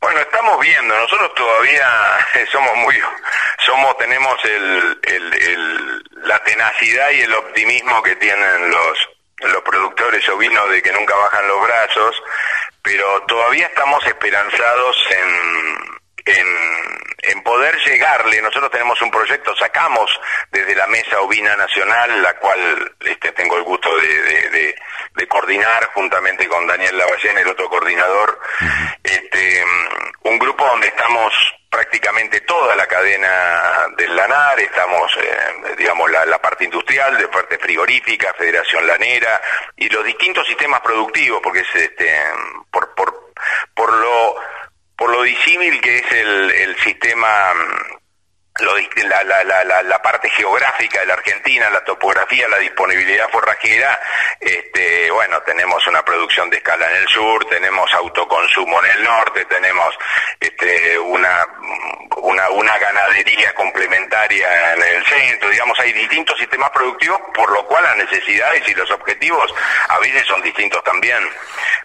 [0.00, 1.88] Bueno, estamos viendo, nosotros todavía
[2.52, 2.94] somos muy,
[3.64, 8.98] somos, tenemos el, el, la tenacidad y el optimismo que tienen los,
[9.52, 12.22] los productores ovinos de que nunca bajan los brazos,
[12.82, 16.46] pero todavía estamos esperanzados en, en,
[17.28, 20.10] en poder llegarle, nosotros tenemos un proyecto, sacamos
[20.50, 24.74] desde la Mesa Ovina Nacional, la cual este, tengo el gusto de,
[25.28, 28.38] coordinar juntamente con Daniel Lavallén, el otro coordinador,
[29.02, 29.64] este,
[30.22, 31.32] un grupo donde estamos
[31.68, 38.32] prácticamente toda la cadena del lanar, estamos, eh, digamos, la, parte industrial, de parte frigorífica,
[38.34, 39.40] Federación Lanera
[39.76, 42.16] y los distintos sistemas productivos, porque es este,
[42.70, 43.32] por, por,
[43.74, 44.36] por lo
[44.96, 47.28] por lo disímil que es el, el sistema
[48.56, 54.00] la, la, la, la, parte geográfica de la Argentina, la topografía, la disponibilidad forrajera,
[54.38, 59.44] este, bueno, tenemos una producción de escala en el sur, tenemos autoconsumo en el norte,
[59.46, 59.98] tenemos
[60.38, 61.44] este, una,
[62.18, 67.82] una, una ganadería complementaria en el centro, digamos, hay distintos sistemas productivos, por lo cual
[67.82, 69.52] las necesidades y los objetivos
[69.88, 71.28] a veces son distintos también.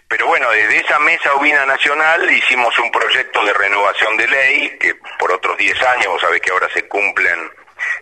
[0.06, 4.96] Pero bueno, desde esa mesa ovina nacional hicimos un proyecto de renovación de ley, que
[5.18, 7.50] por otros 10 años, vos sabés que ahora se cumplen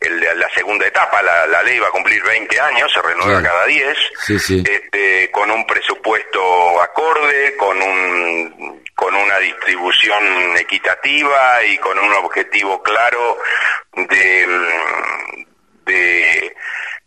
[0.00, 3.96] el, la segunda etapa, la, ley va a cumplir 20 años, se renueva cada 10,
[4.28, 12.82] Este, con un presupuesto acorde, con un con una distribución equitativa y con un objetivo
[12.82, 13.38] claro
[13.94, 14.46] de,
[15.86, 16.56] de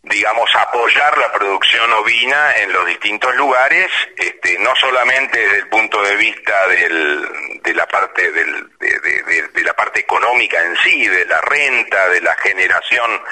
[0.02, 6.02] digamos, apoyar la producción ovina en los distintos lugares, este, no solamente desde el punto
[6.02, 11.40] de vista del, de la parte del, de, la parte económica en sí, de la
[11.40, 13.22] renta, de la generación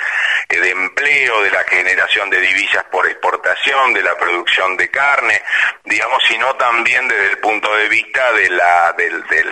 [0.49, 5.43] eh, de empleo, de la generación de divisas por exportación, de la producción de carne,
[5.85, 9.45] digamos, sino también desde el punto de vista de la, de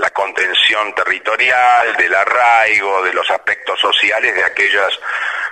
[0.00, 4.98] la contención territorial, del arraigo, de los aspectos sociales de aquellas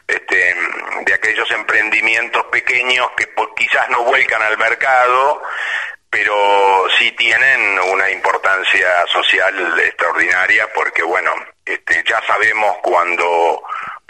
[0.06, 0.56] este,
[1.04, 5.42] de aquellos emprendimientos pequeños que quizás no vuelcan al mercado,
[6.10, 11.32] pero sí tienen una importancia social extraordinaria porque, bueno,
[11.64, 13.62] este, ya sabemos cuando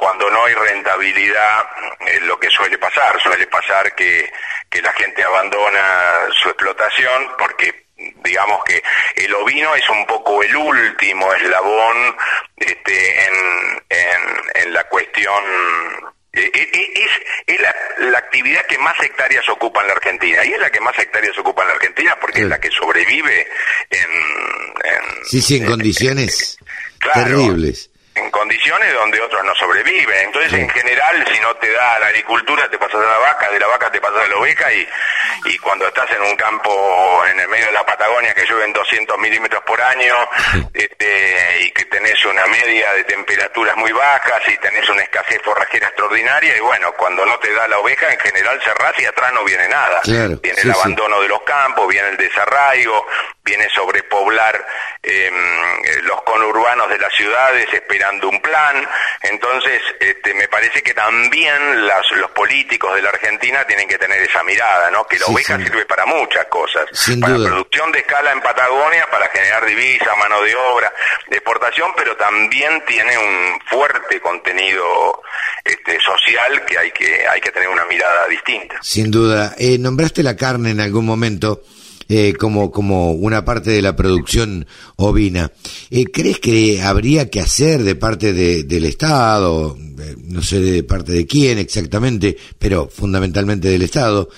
[0.03, 1.65] cuando no hay rentabilidad
[2.01, 4.33] es lo que suele pasar, suele pasar que,
[4.69, 7.87] que la gente abandona su explotación porque
[8.25, 8.83] digamos que
[9.17, 12.17] el ovino es un poco el último eslabón
[12.57, 13.33] este, en,
[14.55, 15.43] en, la cuestión
[16.33, 17.07] eh, eh, eh,
[17.47, 20.45] es, la, actividad que más hectáreas ocupa en la Argentina.
[20.45, 23.47] Y es la que más hectáreas ocupa en la Argentina porque es la que sobrevive
[23.91, 24.11] en,
[24.85, 26.59] en sí sí en, condiciones
[27.13, 30.27] terribles en condiciones donde otros no sobreviven.
[30.27, 33.59] Entonces, en general, si no te da la agricultura, te pasas a la vaca, de
[33.59, 34.87] la vaca te pasas a la oveja y,
[35.47, 39.19] y cuando estás en un campo en el medio de la Patagonia que llueven 200
[39.19, 40.15] milímetros por año
[40.75, 45.89] este, y que tenés una media de temperaturas muy bajas y tenés una escasez forrajera
[45.89, 49.45] extraordinaria y bueno, cuando no te da la oveja, en general cerrás y atrás no
[49.45, 50.01] viene nada.
[50.05, 53.07] viene el abandono de los campos, viene el desarraigo,
[53.45, 54.65] viene sobrepoblar
[55.03, 55.35] em,
[56.05, 58.87] los conurbanos de las ciudades esperando un plan.
[59.23, 64.43] Entonces, este, me parece que también los políticos de la Argentina tienen que tener esa
[64.45, 65.07] mirada, ¿no?
[65.07, 66.87] Que la oveja sirve para muchas cosas.
[67.21, 70.93] para producción de escala en Patagonia, para generar divisas, mano de obra,
[71.29, 75.23] de exportación, pero también tiene un fuerte contenido
[75.65, 78.77] este, social que hay que hay que tener una mirada distinta.
[78.83, 79.55] Sin duda.
[79.59, 81.63] Eh, nombraste la carne en algún momento.
[82.15, 85.51] Eh, como, como una parte de la producción ovina.
[85.91, 91.27] Eh, ¿Crees que habría que hacer de parte del Estado, no sé de parte de
[91.27, 94.29] quién exactamente, pero fundamentalmente del Estado,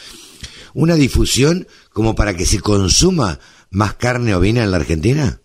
[0.75, 5.41] una difusión como para que se consuma más carne ovina en la Argentina?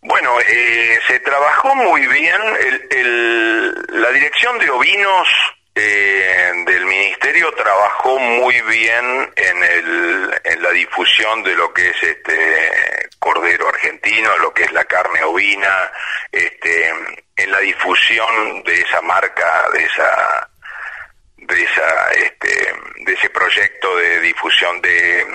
[0.00, 2.40] Bueno, eh, se trabajó muy bien.
[4.00, 5.28] la dirección de ovinos
[5.74, 12.02] eh, del ministerio trabajó muy bien en, el, en la difusión de lo que es
[12.02, 15.90] este cordero argentino, lo que es la carne ovina,
[16.30, 16.88] este,
[17.36, 20.50] en la difusión de esa marca, de esa
[21.36, 25.26] de esa este, de ese proyecto de difusión de,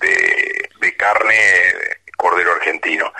[0.00, 1.72] de, de carne
[2.24, 3.12] cordero argentino.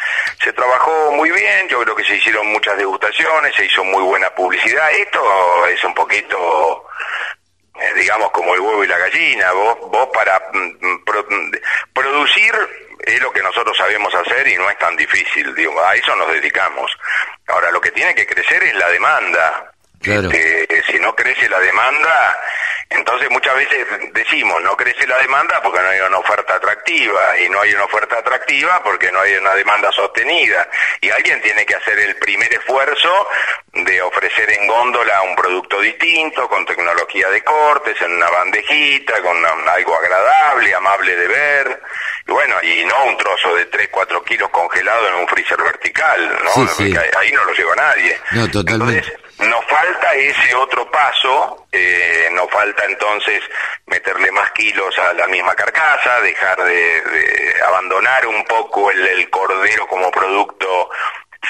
[0.42, 4.30] Se trabajó muy bien, yo creo que se hicieron muchas degustaciones, se hizo muy buena
[4.30, 4.90] publicidad.
[4.92, 6.88] Esto es un poquito
[7.78, 11.50] eh, digamos como el huevo y la gallina, vos, vos para mm, mm, mm,
[11.92, 12.54] producir
[13.00, 16.32] es lo que nosotros sabemos hacer y no es tan difícil, digo, a eso nos
[16.32, 16.90] dedicamos.
[17.48, 19.73] Ahora, lo que tiene que crecer es la demanda.
[20.06, 22.38] Este, si no crece la demanda,
[22.90, 27.48] Entonces muchas veces decimos, no crece la demanda porque no hay una oferta atractiva y
[27.48, 30.68] no hay una oferta atractiva porque no hay una demanda sostenida.
[31.00, 33.28] Y alguien tiene que hacer el primer esfuerzo
[33.72, 39.44] de ofrecer en góndola un producto distinto, con tecnología de cortes, en una bandejita, con
[39.44, 41.82] algo agradable, amable de ver.
[42.28, 46.38] Y bueno, y no un trozo de 3, 4 kilos congelado en un freezer vertical,
[46.44, 46.68] ¿no?
[47.18, 48.18] Ahí no lo lleva nadie.
[48.32, 49.23] No, totalmente.
[49.38, 53.42] Nos falta ese otro paso, eh, nos falta entonces
[53.86, 60.10] meterle más kilos a la misma carcasa, dejar de, abandonar un poco el, cordero como
[60.10, 60.90] producto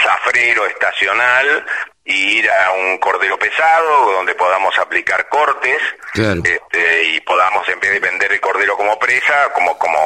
[0.03, 1.67] zafrero estacional
[2.05, 5.81] y ir a un cordero pesado donde podamos aplicar cortes
[6.15, 9.99] este, y podamos en vez de vender el cordero como presa como como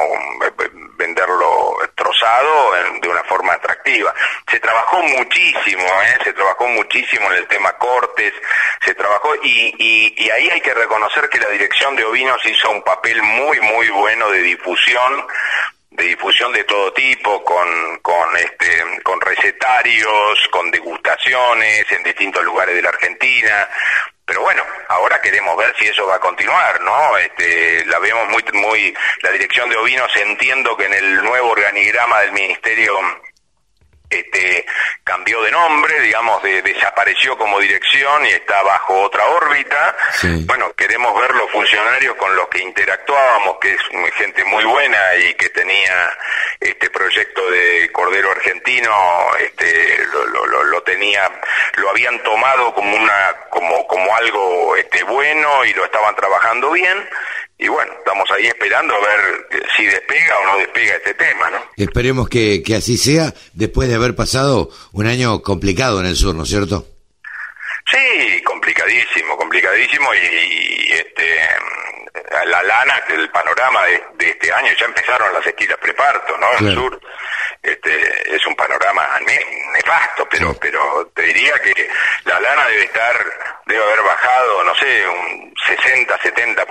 [0.97, 4.15] venderlo trozado de una forma atractiva
[4.49, 6.19] se trabajó muchísimo ¿eh?
[6.23, 8.33] se trabajó muchísimo en el tema cortes
[8.85, 12.71] se trabajó y, y, y ahí hay que reconocer que la dirección de ovinos hizo
[12.71, 15.27] un papel muy muy bueno de difusión
[15.91, 22.75] de difusión de todo tipo, con, con, este, con recetarios, con degustaciones en distintos lugares
[22.75, 23.69] de la Argentina.
[24.25, 27.17] Pero bueno, ahora queremos ver si eso va a continuar, ¿no?
[27.17, 32.21] Este, la vemos muy, muy, la dirección de ovinos entiendo que en el nuevo organigrama
[32.21, 32.99] del ministerio
[34.11, 34.65] este,
[35.05, 39.97] cambió de nombre, digamos, desapareció como dirección y está bajo otra órbita.
[40.47, 43.81] Bueno, queremos ver los funcionarios con los que interactuábamos, que es
[44.15, 46.17] gente muy buena y que tenía
[46.61, 48.91] este proyecto de Cordero Argentino,
[49.39, 51.31] este, lo, lo, lo tenía,
[51.77, 57.09] lo habían tomado como una, como, como algo este, bueno y lo estaban trabajando bien
[57.59, 61.59] y bueno, estamos ahí esperando a ver si despega o no despega este tema, ¿no?
[61.77, 66.35] Esperemos que, que así sea después de haber pasado un año complicado en el sur,
[66.35, 66.87] ¿no es cierto?
[67.91, 71.25] Sí, complicadísimo, complicadísimo y, este
[72.47, 76.47] la lana, el panorama de, este año, ya empezaron las esquilas preparto, ¿no?
[76.59, 77.01] En el sur
[77.63, 79.09] este, es un panorama
[79.75, 81.89] nefasto, pero, pero te diría que
[82.25, 83.17] la lana debe estar,
[83.67, 86.67] debe haber bajado, no sé, un 60, 70%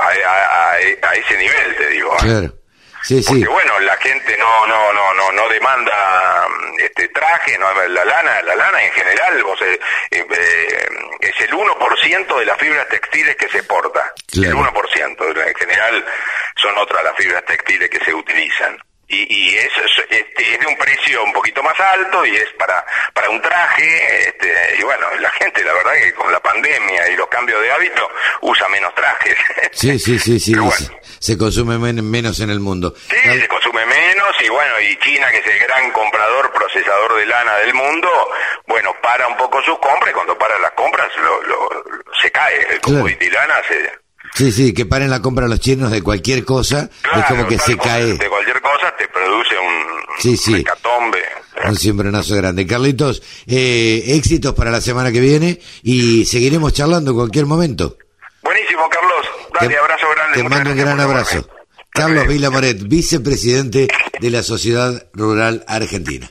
[0.00, 2.14] a, a, a, ese nivel, te digo.
[2.14, 2.20] ¿eh?
[2.20, 2.63] Claro.
[3.04, 6.48] Sí, Porque bueno, la gente no no no no no demanda
[6.78, 9.78] este traje, no la lana, la lana en general, vos eh,
[10.10, 10.88] eh,
[11.20, 14.10] es el 1% de las fibras textiles que se exporta.
[14.32, 16.04] El 1%, en general
[16.56, 18.78] son otras las fibras textiles que se utilizan
[19.08, 19.70] y, y es,
[20.08, 24.28] este, es, de un precio un poquito más alto y es para para un traje
[24.28, 27.70] este, y bueno la gente la verdad que con la pandemia y los cambios de
[27.70, 28.08] hábito
[28.42, 29.36] usa menos trajes.
[29.72, 30.54] Sí sí sí sí
[31.18, 32.94] se consume menos en el mundo.
[33.08, 37.26] Sí se consume menos y bueno y China que es el gran comprador procesador de
[37.26, 38.08] lana del mundo
[38.66, 41.84] bueno para un poco sus compras y cuando para las compras lo, lo
[42.20, 42.66] se cae.
[42.70, 43.06] El claro.
[43.32, 44.03] lana se
[44.34, 47.76] Sí, sí, que paren la compra los chinos de cualquier cosa, es como que se
[47.76, 48.14] cae.
[48.14, 49.84] De cualquier cosa te produce un
[50.18, 50.64] sí, sí.
[51.64, 52.66] Un cimbronazo grande.
[52.66, 57.96] Carlitos, eh, éxitos para la semana que viene y seguiremos charlando en cualquier momento.
[58.42, 59.26] Buenísimo, Carlos.
[59.60, 60.42] Dale, abrazo grande.
[60.42, 61.48] Te mando un gran abrazo.
[61.90, 63.86] Carlos Vila Moret, vicepresidente
[64.20, 66.28] de la Sociedad Rural Argentina.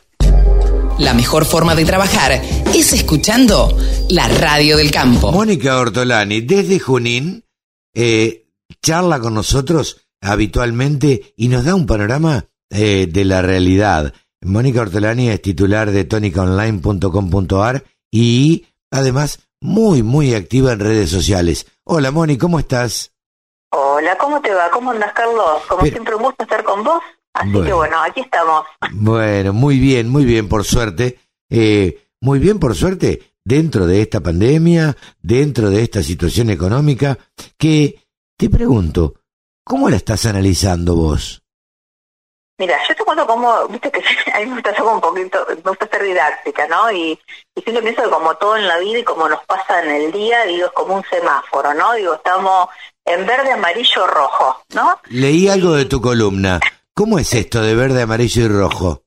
[0.99, 2.33] La mejor forma de trabajar
[2.75, 3.75] es escuchando
[4.09, 5.31] la radio del campo.
[5.31, 7.42] Mónica Ortolani, desde Junín,
[7.93, 8.47] eh,
[8.81, 14.13] charla con nosotros habitualmente y nos da un panorama eh, de la realidad.
[14.41, 21.67] Mónica Ortolani es titular de tonicaonline.com.ar y además muy, muy activa en redes sociales.
[21.83, 23.11] Hola Moni, ¿cómo estás?
[23.71, 24.69] Hola, ¿cómo te va?
[24.69, 25.61] ¿Cómo andas, Carlos?
[25.67, 27.01] Como siempre, un gusto estar con vos.
[27.33, 28.65] Así que bueno, aquí estamos.
[28.91, 31.19] Bueno, muy bien, muy bien, por suerte.
[31.49, 37.17] Eh, muy bien, por suerte dentro de esta pandemia, dentro de esta situación económica,
[37.57, 38.03] que
[38.37, 39.15] te pregunto,
[39.63, 41.43] ¿cómo la estás analizando vos?
[42.59, 43.99] Mira, yo te cuento cómo, viste que
[44.33, 46.91] a mí me gusta ser un poquito, me gusta ser didáctica, ¿no?
[46.91, 47.19] Y,
[47.55, 50.11] y siempre pienso que como todo en la vida y como nos pasa en el
[50.11, 51.93] día, digo, es como un semáforo, ¿no?
[51.93, 52.69] Digo, estamos
[53.05, 54.99] en verde, amarillo, rojo, ¿no?
[55.09, 56.59] Leí algo de tu columna.
[56.93, 59.01] ¿Cómo es esto de verde, amarillo y rojo?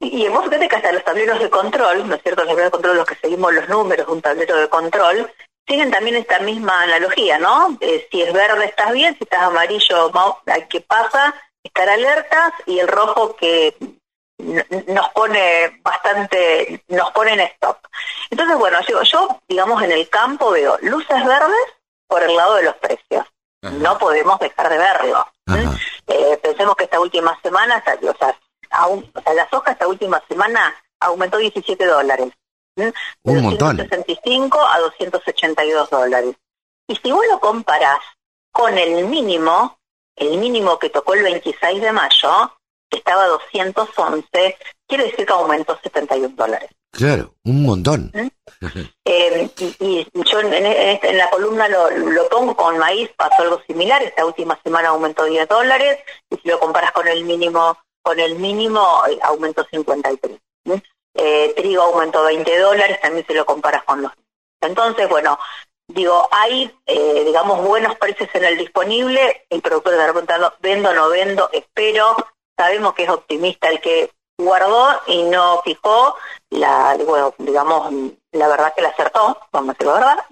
[0.00, 2.42] Y vos fíjate que hasta los tableros de control, ¿no es cierto?
[2.42, 5.32] Los tableros de control, los que seguimos los números de un tablero de control,
[5.66, 7.76] siguen también esta misma analogía, ¿no?
[7.80, 10.12] Eh, si es verde estás bien, si estás amarillo,
[10.68, 11.34] ¿qué pasa?
[11.62, 13.74] Estar alertas y el rojo que
[14.38, 17.78] nos pone bastante, nos pone en stop.
[18.30, 21.74] Entonces, bueno, yo, yo, digamos, en el campo veo luces verdes
[22.06, 23.26] por el lado de los precios.
[23.62, 25.26] No podemos dejar de verlo.
[26.06, 28.38] Eh, pensemos que esta última semana, o sea,
[28.84, 32.32] o sea, la soja esta última semana aumentó 17 dólares.
[32.76, 33.76] Un montón.
[33.76, 36.36] De 265 a 282 dólares.
[36.88, 38.00] Y si vos lo comparás
[38.52, 39.78] con el mínimo,
[40.14, 42.52] el mínimo que tocó el 26 de mayo,
[42.88, 44.56] que estaba 211,
[44.86, 46.70] quiere decir que aumentó 71 dólares.
[46.92, 48.10] Claro, un montón.
[48.14, 48.28] ¿Mm?
[49.04, 49.50] Eh,
[49.80, 54.24] y, yo este, en, la columna lo, lo, pongo con maíz, pasó algo similar, esta
[54.24, 55.98] última semana aumentó 10 dólares,
[56.30, 57.76] y si lo comparas con el mínimo,
[58.06, 60.38] con el mínimo eh, aumentó 53.
[61.14, 64.12] Eh, trigo aumentó 20 dólares, también si lo comparas con los...
[64.60, 65.36] Entonces, bueno,
[65.88, 71.08] digo, hay, eh, digamos, buenos precios en el disponible, el productor está preguntando, vendo, no
[71.08, 72.14] vendo, espero,
[72.56, 76.14] sabemos que es optimista el que guardó y no fijó,
[76.50, 77.92] la, bueno, digamos,
[78.30, 80.24] la verdad que la acertó, vamos a decir la verdad.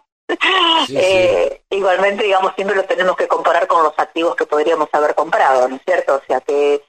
[0.91, 5.69] Eh, igualmente, digamos, siempre lo tenemos que comparar con los activos que podríamos haber comprado,
[5.69, 6.17] ¿no es cierto?
[6.17, 6.83] O sea que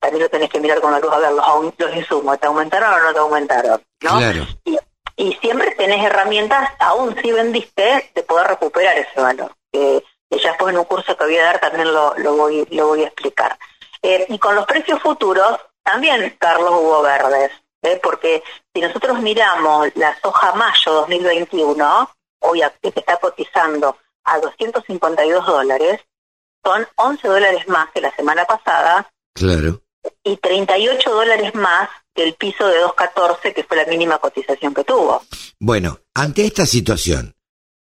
[0.00, 1.46] también lo tenés que mirar con la luz a ver los,
[1.78, 3.82] los insumos, ¿te aumentaron o no te aumentaron?
[4.00, 4.20] ¿no?
[5.16, 9.52] Y, siempre tenés herramientas, aún si vendiste, de poder recuperar ese valor.
[9.70, 12.88] Que, ya después en un curso que voy a dar también lo, lo, voy, lo
[12.88, 13.56] voy a explicar.
[14.02, 17.50] Eh, y con los precios futuros, también, Carlos, hubo verdes.
[17.82, 18.00] ¿eh?
[18.02, 18.42] Porque
[18.74, 26.00] si nosotros miramos la soja mayo 2021, hoy que está cotizando a 252 dólares,
[26.64, 29.11] son 11 dólares más que la semana pasada.
[29.34, 29.82] Claro.
[30.24, 34.84] Y 38 dólares más que el piso de 214, que fue la mínima cotización que
[34.84, 35.22] tuvo.
[35.58, 37.34] Bueno, ante esta situación,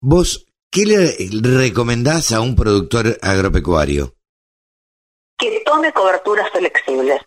[0.01, 1.15] ¿vos qué le
[1.57, 4.15] recomendás a un productor agropecuario?
[5.37, 7.21] Que tome coberturas flexibles.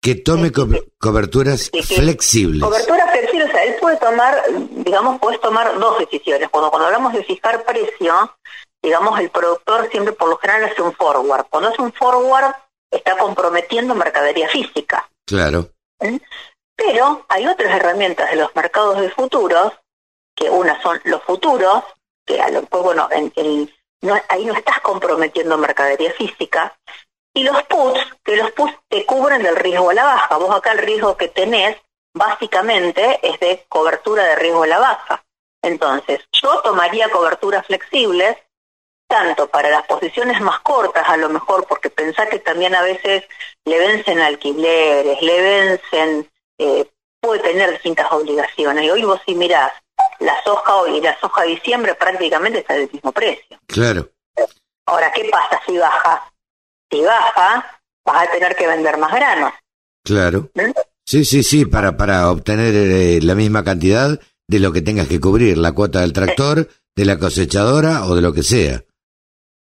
[0.00, 2.62] Que tome coberturas flexibles.
[2.62, 4.44] Coberturas flexibles, o sea, él puede tomar,
[4.84, 6.48] digamos, puedes tomar dos decisiones.
[6.50, 8.14] Cuando, cuando hablamos de fijar precio,
[8.82, 11.46] digamos, el productor siempre por lo general hace un forward.
[11.50, 12.54] Cuando hace un forward,
[12.90, 15.08] está comprometiendo mercadería física.
[15.26, 15.70] Claro.
[16.00, 16.16] ¿Mm?
[16.76, 19.72] Pero hay otras herramientas de los mercados de futuros,
[20.34, 21.82] que una son los futuros,
[22.24, 23.32] que a lo mejor, bueno, en,
[24.02, 26.78] no, ahí no estás comprometiendo mercadería física,
[27.34, 30.36] y los puts, que los puts te cubren del riesgo a la baja.
[30.38, 31.76] Vos acá el riesgo que tenés
[32.14, 35.24] básicamente es de cobertura de riesgo a la baja.
[35.62, 38.36] Entonces, yo tomaría coberturas flexibles,
[39.08, 43.24] tanto para las posiciones más cortas a lo mejor, porque pensá que también a veces
[43.64, 46.86] le vencen alquileres, le vencen, eh,
[47.20, 48.84] puede tener distintas obligaciones.
[48.84, 49.72] Y hoy vos si mirás,
[50.20, 53.58] la soja hoy y la soja de diciembre prácticamente está del mismo precio.
[53.66, 54.10] Claro.
[54.86, 56.30] Ahora, ¿qué pasa si baja?
[56.90, 59.52] Si baja, vas a tener que vender más granos.
[60.04, 60.50] Claro.
[60.54, 60.72] ¿Mm?
[61.04, 65.20] Sí, sí, sí, para, para obtener eh, la misma cantidad de lo que tengas que
[65.20, 68.82] cubrir, la cuota del tractor, de la cosechadora o de lo que sea.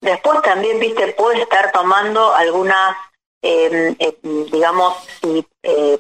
[0.02, 2.98] Después también, viste, puede estar tomando algunas,
[3.42, 6.00] em, eh, digamos, eh,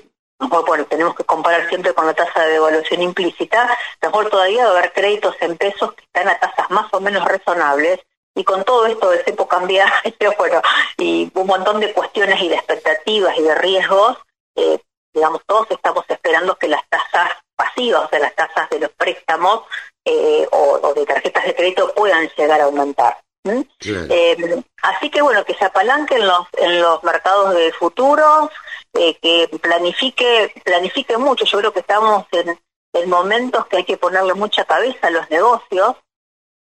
[0.49, 4.78] bueno, tenemos que comparar siempre con la tasa de devaluación implícita, mejor todavía va a
[4.80, 7.99] haber créditos en pesos que están a tasas más o menos razonables,
[8.34, 10.62] y con todo esto del cepo cambiario, bueno,
[10.97, 14.18] y un montón de cuestiones y de expectativas y de riesgos,
[14.56, 14.80] eh,
[15.14, 19.64] digamos, todos estamos esperando que las tasas pasivas, o sea, las tasas de los préstamos
[20.06, 23.18] eh, o, de tarjetas de crédito puedan llegar a aumentar.
[23.44, 28.50] Eh, así que bueno, que se apalanque en los, en los mercados de futuros,
[28.94, 31.46] que planifique, planifique mucho.
[31.46, 32.60] Yo creo que estamos en,
[32.94, 35.96] en momentos que hay que ponerle mucha cabeza a los negocios,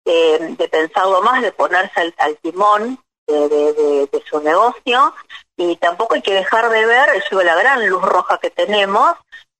[0.05, 5.13] de pensarlo más, de ponerse al, timón de, su negocio
[5.55, 9.13] y tampoco hay que dejar de ver, yo digo, la gran luz roja que tenemos,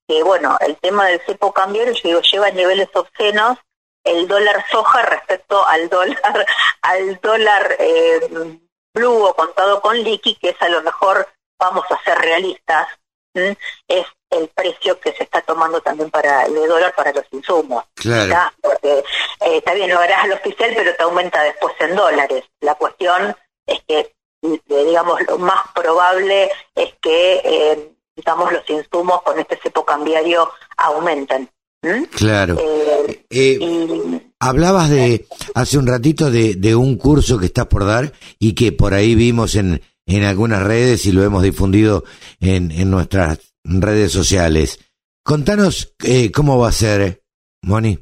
[0.08, 3.58] que bueno, el tema del cepo cambiario, yo digo, lleva niveles obscenos
[4.04, 6.46] el dólar soja respecto al dólar,
[6.82, 8.58] al dólar eh,
[8.94, 11.28] blue o contado con liqui, que es a lo mejor,
[11.58, 12.88] vamos a ser realistas,
[13.34, 17.84] es el precio que se está tomando también para el dólar para los insumos.
[17.94, 18.52] Claro.
[18.60, 22.44] Porque eh, está bien, lo harás al oficial, pero te aumenta después en dólares.
[22.60, 23.36] La cuestión
[23.66, 24.14] es que,
[24.66, 30.52] digamos, lo más probable es que, eh, digamos, los insumos con este cepo cambiario
[32.10, 32.58] Claro.
[34.38, 38.72] Hablabas de hace un ratito de, de un curso que estás por dar y que
[38.72, 42.04] por ahí vimos en, en algunas redes y lo hemos difundido
[42.40, 44.78] en, en nuestras redes sociales.
[45.24, 47.22] Contanos eh, cómo va a ser,
[47.62, 47.98] Moni.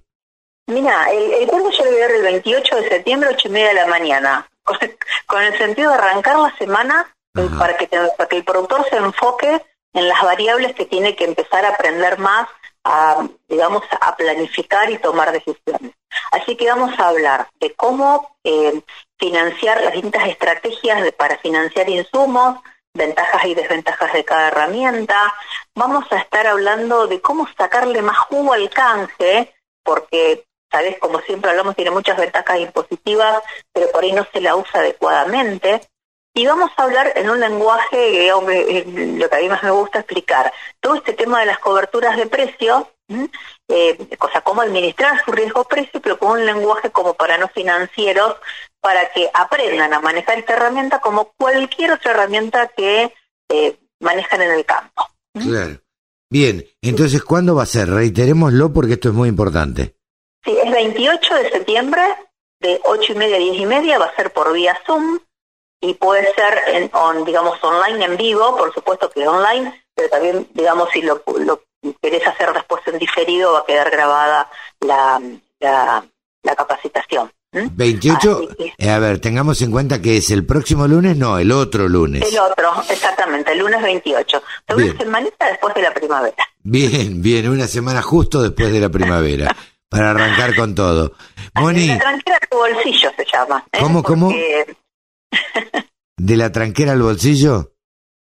[0.68, 3.51] Mira, el, el curso yo lo voy a dar el 28 de septiembre, 8 y
[3.51, 4.49] media de la mañana,
[5.26, 8.97] con, el sentido de arrancar la semana eh, para que, para que el productor se
[8.97, 9.62] enfoque
[9.95, 12.49] en las variables que tiene que empezar a aprender más,
[12.89, 15.93] a, digamos, a planificar y tomar decisiones.
[16.32, 18.82] Así que vamos a hablar de cómo eh,
[19.18, 22.61] financiar las distintas estrategias para financiar insumos,
[22.95, 25.34] ventajas y desventajas de cada herramienta.
[25.74, 31.51] Vamos a estar hablando de cómo sacarle más jugo al canje, porque sabes, como siempre
[31.51, 35.82] hablamos, tiene muchas ventajas impositivas, pero por ahí no se la usa adecuadamente.
[36.35, 38.53] Y vamos a hablar en un lenguaje, digamos,
[38.87, 42.26] lo que a mí más me gusta explicar, todo este tema de las coberturas de
[42.26, 42.91] precio,
[43.68, 47.49] eh, o sea, cómo administrar su riesgo precio, pero con un lenguaje como para no
[47.49, 48.37] financieros,
[48.81, 53.12] para que aprendan a manejar esta herramienta como cualquier otra herramienta que
[53.49, 55.09] eh, manejan en el campo.
[55.33, 55.81] Claro.
[56.31, 57.89] Bien, entonces, ¿cuándo va a ser?
[57.89, 59.97] Reiterémoslo porque esto es muy importante.
[60.45, 62.03] Sí, es 28 de septiembre,
[62.61, 65.18] de 8 y media a 10 y media, va a ser por vía Zoom
[65.81, 66.91] y puede ser, en,
[67.24, 71.62] digamos, online en vivo, por supuesto que online, pero también, digamos, si lo, lo
[72.01, 74.51] querés hacer después en diferido, va a quedar grabada
[74.81, 75.20] la,
[75.61, 76.05] la,
[76.57, 77.31] capacitación.
[77.53, 81.89] 28, eh, a ver, tengamos en cuenta que es el próximo lunes, no, el otro
[81.89, 82.31] lunes.
[82.31, 84.43] El otro, exactamente, el lunes 28.
[84.74, 86.45] Una semanita después de la primavera.
[86.62, 89.57] Bien, bien, una semana justo después de la primavera,
[89.89, 91.12] para arrancar con todo.
[91.55, 91.87] Moni.
[91.87, 93.64] La tranquera tu bolsillo se llama.
[93.72, 93.79] ¿eh?
[93.81, 94.31] ¿Cómo, cómo?
[96.16, 97.72] ¿De la tranquera al bolsillo?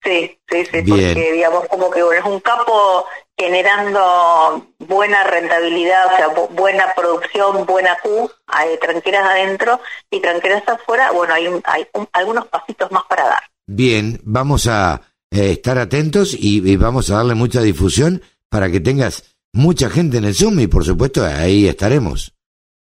[0.03, 3.05] Sí, sí, sí, porque digamos como que es un capo
[3.37, 9.79] generando buena rentabilidad, o sea, buena producción, buena Q, hay tranqueras adentro
[10.09, 13.43] y tranqueras afuera, bueno, hay, hay algunos pasitos más para dar.
[13.67, 19.35] Bien, vamos a eh, estar atentos y, vamos a darle mucha difusión para que tengas
[19.53, 22.33] mucha gente en el Zoom y por supuesto ahí estaremos.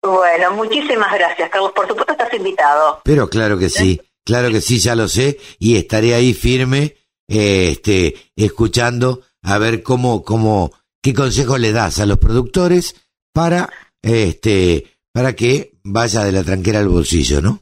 [0.03, 1.73] Bueno, muchísimas gracias, Carlos.
[1.73, 3.01] Por supuesto estás invitado.
[3.05, 6.97] Pero claro que sí, claro que sí, ya lo sé y estaré ahí firme,
[7.29, 10.73] eh, este, escuchando a ver cómo, cómo,
[11.03, 12.95] qué consejo le das a los productores
[13.33, 13.71] para,
[14.03, 17.61] este, para que vaya de la tranquera al bolsillo, ¿no?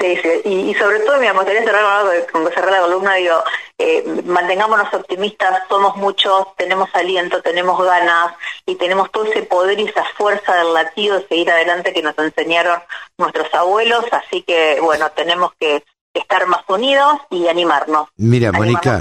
[0.00, 2.06] Sí, sí, y, sobre todo me gustaría cerrar
[2.54, 3.42] cerrar la columna, digo,
[3.84, 8.32] eh, mantengámonos optimistas, somos muchos, tenemos aliento, tenemos ganas
[8.64, 12.16] y tenemos todo ese poder y esa fuerza del latido de seguir adelante que nos
[12.16, 12.78] enseñaron
[13.18, 15.82] nuestros abuelos, así que bueno, tenemos que
[16.14, 18.08] estar más unidos y animarnos.
[18.16, 19.00] Mira, Mónica,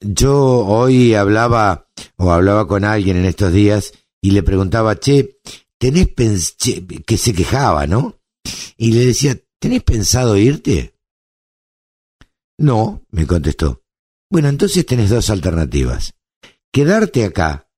[0.00, 1.86] yo hoy hablaba
[2.16, 5.38] o hablaba con alguien en estos días y le preguntaba, che,
[5.76, 8.14] ¿tenés que se quejaba, ¿no?
[8.76, 10.94] Y le decía, ¿tenés pensado irte?
[12.58, 13.83] No, me contestó.
[14.34, 16.12] Bueno, entonces tenés dos alternativas.
[16.72, 17.68] Quedarte acá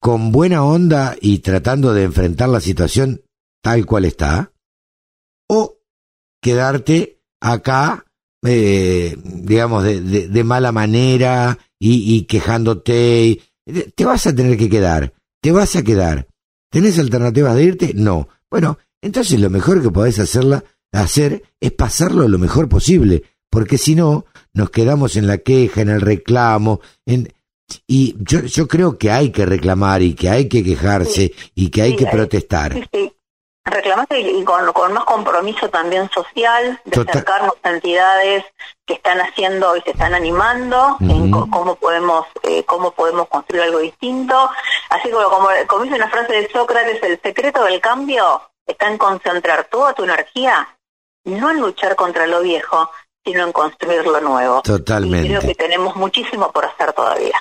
[0.00, 3.22] con buena onda y tratando de enfrentar la situación
[3.60, 4.52] tal cual está,
[5.48, 5.80] o
[6.40, 8.06] quedarte acá,
[8.44, 13.40] eh, digamos, de, de, mala manera y, y quejándote.
[13.96, 15.12] te vas a tener que quedar,
[15.42, 16.28] te vas a quedar.
[16.70, 17.94] ¿Tenés alternativas de irte?
[17.96, 18.28] No.
[18.48, 20.62] Bueno, entonces lo mejor que podés hacerla,
[20.92, 25.90] hacer es pasarlo lo mejor posible, porque si no, nos quedamos en la queja, en
[25.90, 27.32] el reclamo, en...
[27.86, 31.82] y yo, yo creo que hay que reclamar y que hay que quejarse y que
[31.82, 32.74] hay que protestar.
[33.62, 38.44] Reclamar y con, más compromiso también social, de acercarnos a entidades
[38.86, 43.78] que están haciendo y se están animando en cómo podemos eh, cómo podemos construir algo
[43.78, 44.50] distinto.
[44.88, 48.98] Así como, como, como dice una frase de Sócrates, el secreto del cambio está en
[48.98, 50.66] concentrar toda tu energía,
[51.24, 52.90] no en luchar contra lo viejo,
[53.24, 54.62] sino en construir lo nuevo.
[54.62, 55.28] Totalmente.
[55.28, 57.36] creo que tenemos muchísimo por hacer todavía.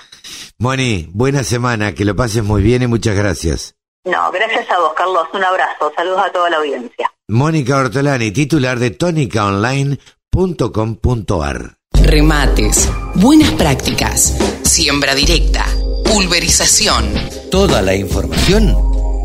[0.58, 3.76] Moni, buena semana, que lo pases muy bien y muchas gracias.
[4.06, 5.28] No, gracias a vos, Carlos.
[5.34, 5.92] Un abrazo.
[5.96, 7.12] Saludos a toda la audiencia.
[7.28, 11.76] Mónica Ortolani, titular de tónicaonline.com.ar.
[11.94, 15.66] Remates, buenas prácticas, siembra directa,
[16.06, 17.14] pulverización.
[17.52, 18.74] Toda la información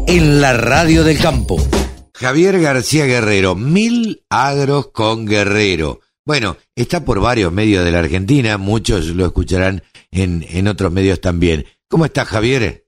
[0.07, 1.57] en la radio del campo.
[2.15, 6.01] Javier García Guerrero, Mil Agros con Guerrero.
[6.27, 11.21] Bueno, está por varios medios de la Argentina, muchos lo escucharán en, en otros medios
[11.21, 11.67] también.
[11.89, 12.87] ¿Cómo estás, Javier?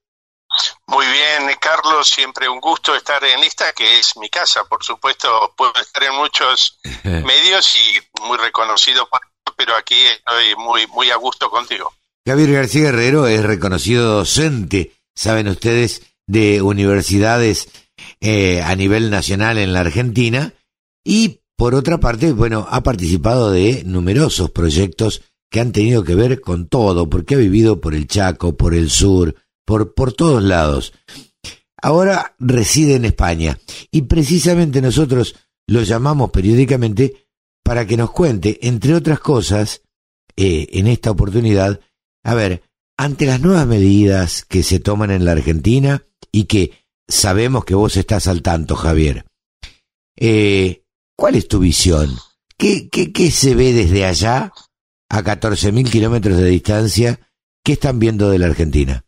[0.87, 5.53] Muy bien, Carlos, siempre un gusto estar en esta, que es mi casa, por supuesto,
[5.57, 9.09] puedo estar en muchos medios y muy reconocido,
[9.57, 11.93] pero aquí estoy muy, muy a gusto contigo.
[12.27, 17.69] Javier García Guerrero es reconocido docente, saben ustedes, de universidades
[18.21, 20.53] eh, a nivel nacional en la Argentina
[21.05, 26.41] y por otra parte, bueno, ha participado de numerosos proyectos que han tenido que ver
[26.41, 29.35] con todo, porque ha vivido por el Chaco, por el sur,
[29.65, 30.93] por, por todos lados.
[31.81, 33.59] Ahora reside en España
[33.91, 35.37] y precisamente nosotros
[35.67, 37.29] lo llamamos periódicamente
[37.65, 39.83] para que nos cuente, entre otras cosas,
[40.37, 41.81] eh, en esta oportunidad,
[42.23, 42.63] a ver,
[42.97, 46.73] ante las nuevas medidas que se toman en la Argentina y que
[47.09, 49.27] sabemos que vos estás al tanto, Javier,
[50.17, 50.83] eh,
[51.17, 52.17] ¿cuál es tu visión?
[52.59, 54.53] ¿Qué, qué, qué se ve desde allá,
[55.09, 57.21] a 14.000 kilómetros de distancia?
[57.65, 59.05] ¿Qué están viendo de la Argentina?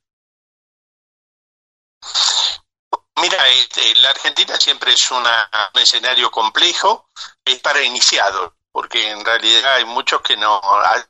[3.20, 7.08] Mira, este, la Argentina siempre es una, un escenario complejo,
[7.44, 10.60] es para iniciados, porque en realidad hay muchos que no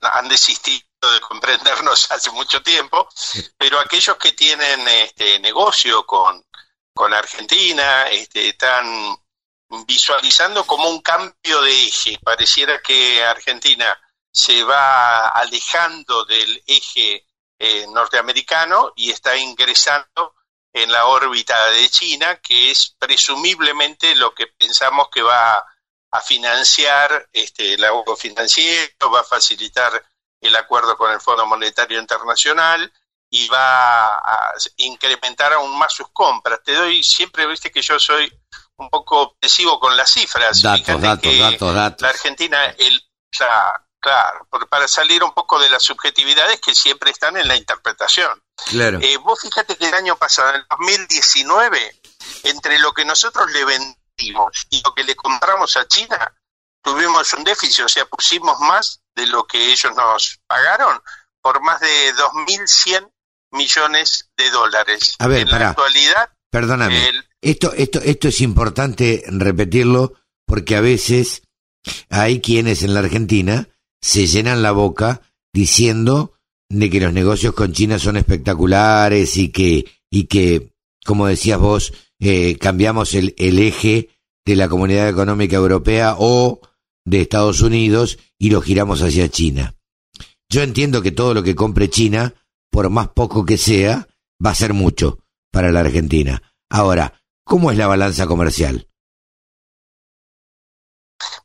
[0.03, 3.09] han, desistido de comprendernos hace mucho tiempo,
[3.59, 6.44] pero aquellos que tienen este negocio con,
[6.94, 9.16] con Argentina este, están
[9.87, 12.19] visualizando como un cambio de eje.
[12.23, 13.97] Pareciera que Argentina
[14.31, 17.27] se va alejando del eje
[17.59, 20.35] eh, norteamericano y está ingresando
[20.73, 25.64] en la órbita de China, que es presumiblemente lo que pensamos que va
[26.11, 30.05] a financiar este, el ahorro financiero, va a facilitar
[30.41, 32.93] el acuerdo con el Fondo Monetario Internacional
[33.31, 36.61] y va a incrementar aún más sus compras.
[36.64, 38.33] Te doy, siempre viste que yo soy
[38.79, 40.62] un poco obsesivo con las cifras.
[40.62, 42.03] Datos, datos, datos, datos.
[42.03, 43.03] La Argentina, el,
[44.01, 48.43] claro, para salir un poco de las subjetividades que siempre están en la interpretación.
[48.66, 48.99] Claro.
[49.03, 52.01] Eh, vos fíjate que el año pasado, en el 2019,
[52.45, 56.35] entre lo que nosotros le vendimos y lo que le compramos a China,
[56.83, 61.03] tuvimos un déficit, o sea, pusimos más de lo que ellos nos pagaron
[61.43, 63.11] por más de 2.100
[63.51, 65.16] millones de dólares.
[65.18, 66.96] A ver, en la actualidad, perdóname.
[67.09, 70.14] el- Esto, esto, esto es importante repetirlo
[70.46, 71.42] porque a veces
[72.11, 73.68] hay quienes en la Argentina
[74.03, 75.22] se llenan la boca
[75.55, 76.32] diciendo
[76.68, 80.72] de que los negocios con China son espectaculares y que, y que
[81.05, 84.11] como decías vos, eh, cambiamos el, el eje
[84.44, 86.61] de la Comunidad Económica Europea o
[87.07, 89.74] de Estados Unidos y lo giramos hacia China.
[90.51, 92.34] Yo entiendo que todo lo que compre China,
[92.70, 94.09] por más poco que sea,
[94.44, 95.20] va a ser mucho
[95.51, 96.40] para la Argentina.
[96.70, 98.88] Ahora, ¿cómo es la balanza comercial?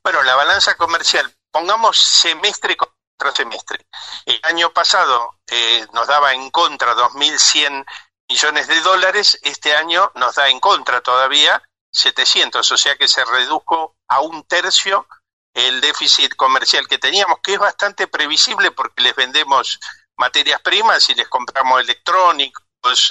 [0.03, 3.87] Bueno, la balanza comercial, pongamos semestre contra semestre.
[4.25, 7.85] El año pasado eh, nos daba en contra 2.100
[8.29, 13.23] millones de dólares, este año nos da en contra todavía 700, o sea que se
[13.23, 15.07] redujo a un tercio
[15.53, 19.79] el déficit comercial que teníamos, que es bastante previsible porque les vendemos
[20.17, 22.63] materias primas y les compramos electrónicos,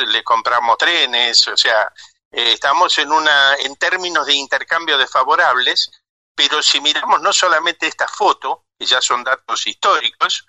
[0.07, 1.91] les compramos trenes, o sea,
[2.31, 5.91] eh, estamos en una en términos de intercambio desfavorables,
[6.35, 10.47] pero si miramos no solamente esta foto, que ya son datos históricos,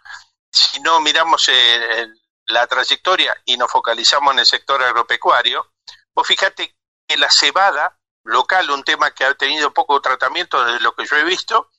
[0.52, 5.72] sino miramos eh, el- la trayectoria y nos focalizamos en el sector agropecuario,
[6.14, 6.76] vos fíjate
[7.08, 11.16] que la cebada local, un tema que ha tenido poco tratamiento desde lo que yo
[11.18, 11.70] he visto,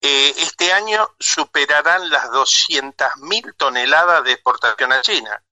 [0.00, 5.42] eh, este año superarán las 200.000 toneladas de exportación a China.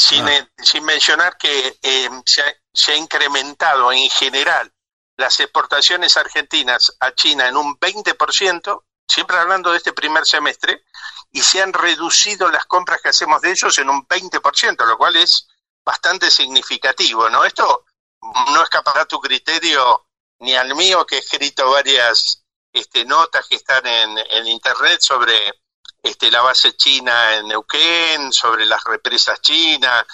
[0.00, 0.34] Sin, Ah.
[0.34, 4.72] eh, sin mencionar que eh, se, ha, se ha incrementado en general
[5.16, 10.84] las exportaciones argentinas a China en un 20%, siempre hablando de este primer semestre,
[11.30, 15.16] y se han reducido las compras que hacemos de ellos en un 20%, lo cual
[15.16, 15.46] es
[15.84, 17.44] bastante significativo, ¿no?
[17.44, 17.84] Esto
[18.22, 20.06] no escapará a tu criterio
[20.38, 22.42] ni al mío, que he escrito varias
[22.72, 25.59] este, notas que están en, en internet sobre
[26.02, 30.04] este, la base china en Neuquén, sobre las represas chinas,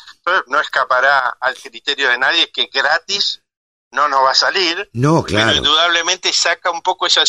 [0.47, 3.41] no, escapará al criterio de nadie que gratis
[3.93, 5.57] no nos va a salir, No, pero claro.
[5.57, 7.25] indudablemente saca un poco esa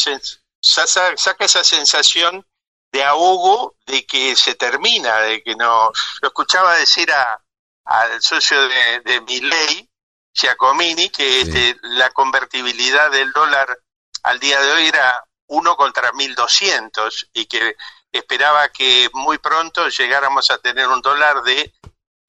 [0.60, 2.46] saca esa sensación
[2.92, 5.92] de ahogo de que se termina, de que no.
[6.22, 7.40] Lo escuchaba decir a,
[7.86, 9.90] al socio de, de mi ley,
[10.34, 11.42] Giacomini, que Sí.
[11.50, 13.78] este, la convertibilidad del dólar
[14.24, 17.76] al día de hoy era uno contra 1200 y que
[18.12, 21.74] esperaba que muy pronto llegáramos a tener un dólar de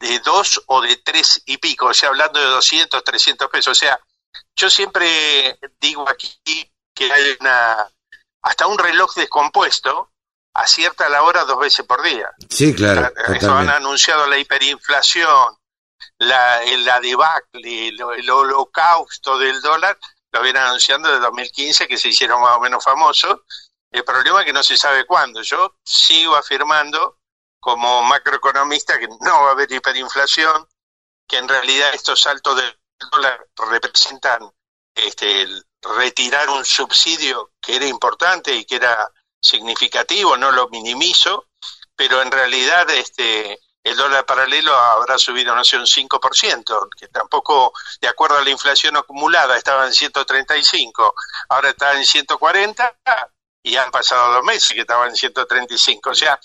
[0.01, 3.76] de dos o de tres y pico, o sea, hablando de 200, 300 pesos.
[3.76, 3.99] O sea,
[4.57, 7.89] yo siempre digo aquí que hay una,
[8.43, 10.11] hasta un reloj descompuesto
[10.55, 12.31] acierta la hora dos veces por día.
[12.49, 13.12] Sí, claro.
[13.35, 15.57] Eso han anunciado la hiperinflación,
[16.18, 19.99] la, la debacle, el, el holocausto del dólar,
[20.33, 23.41] lo vienen anunciando desde 2015, que se hicieron más o menos famosos.
[23.91, 25.43] El problema es que no se sabe cuándo.
[25.43, 27.18] Yo sigo afirmando,
[27.61, 30.68] como macroeconomista, que no va a haber hiperinflación,
[31.26, 32.78] que en realidad estos saltos del
[33.11, 34.51] dólar representan
[34.95, 35.47] este,
[35.82, 39.11] retirar un subsidio que era importante y que era
[39.41, 41.49] significativo, no lo minimizo,
[41.95, 47.72] pero en realidad este el dólar paralelo habrá subido, no sé, un 5%, que tampoco,
[48.01, 51.14] de acuerdo a la inflación acumulada, estaba en 135,
[51.49, 52.99] ahora está en 140
[53.69, 56.11] y han pasado dos meses que estaba en 135.
[56.11, 56.39] O sea,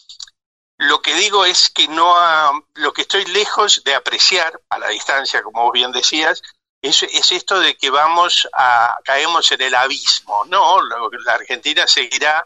[0.77, 4.89] lo que digo es que no ha- lo que estoy lejos de apreciar a la
[4.89, 6.41] distancia, como vos bien decías,
[6.81, 10.43] es, es esto de que vamos a caemos en el abismo.
[10.45, 12.45] No, la Argentina seguirá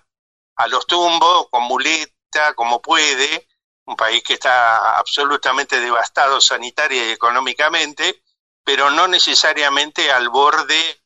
[0.57, 3.47] a los tumbos, con muleta, como puede,
[3.85, 8.21] un país que está absolutamente devastado sanitaria y económicamente,
[8.63, 11.01] pero no necesariamente al borde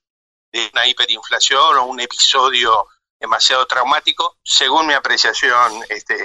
[0.51, 2.87] de una hiperinflación o un episodio
[3.21, 6.15] demasiado traumático, según mi apreciación, este,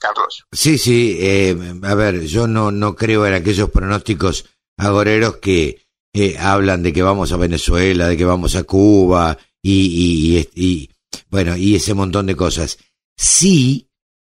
[0.00, 0.44] Carlos.
[0.50, 4.46] Sí, sí, eh, a ver, yo no, no creo en aquellos pronósticos
[4.78, 10.48] agoreros que eh, hablan de que vamos a Venezuela, de que vamos a Cuba y,
[10.54, 10.90] y,
[11.28, 12.78] bueno, y ese montón de cosas.
[13.16, 13.90] Sí,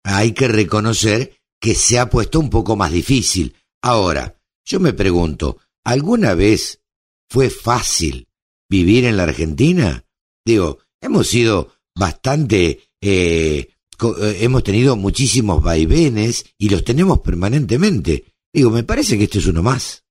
[0.04, 3.56] hay que reconocer que se ha puesto un poco más difícil.
[3.82, 6.80] Ahora, yo me pregunto, ¿alguna vez
[7.28, 8.28] fue fácil
[8.68, 10.04] vivir en la Argentina?
[10.44, 18.34] Digo, hemos sido bastante, eh, eh, hemos tenido muchísimos vaivenes y los tenemos permanentemente.
[18.52, 20.02] Digo, me parece que esto es uno más.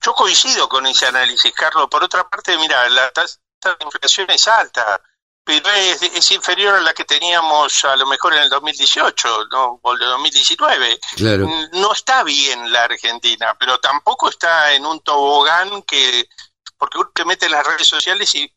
[0.00, 1.88] Yo coincido con ese análisis, Carlos.
[1.90, 5.00] Por otra parte, mira, la tasa de inflación es alta,
[5.44, 9.80] pero es, inferior a la que teníamos a lo mejor en el 2018 ¿no?
[9.82, 10.98] o el 2019.
[11.16, 11.48] Claro.
[11.72, 16.28] No está bien la Argentina, pero tampoco está en un tobogán que,
[16.76, 18.52] porque uno te mete en las redes sociales y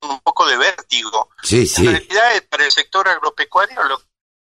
[0.00, 1.30] un poco de vértigo.
[1.42, 1.86] Sí, sí.
[1.86, 4.00] En realidad, para el sector agropecuario lo,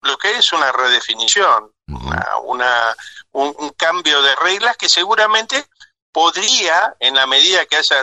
[0.02, 2.96] lo que es una redefinición, una, una
[3.32, 5.66] un, cambio de reglas que seguramente
[6.12, 8.02] podría, en la medida que haya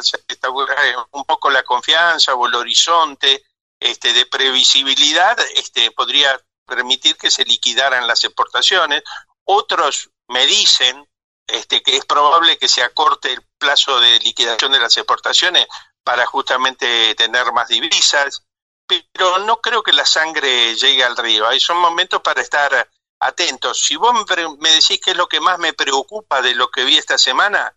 [1.12, 3.44] un poco la confianza o el horizonte
[3.80, 9.04] este, de previsibilidad, este, podría permitir que se liquidaran las exportaciones.
[9.46, 11.08] Otros me dicen
[11.48, 15.68] este, que es probable que se acorte el plazo de liquidación de las exportaciones
[16.04, 18.44] para justamente tener más divisas,
[18.88, 21.48] pero no creo que la sangre llegue al río.
[21.48, 22.90] Hay son momentos para estar
[23.20, 23.82] atentos.
[23.82, 24.14] Si vos
[24.60, 27.76] me decís qué es lo que más me preocupa de lo que vi esta semana,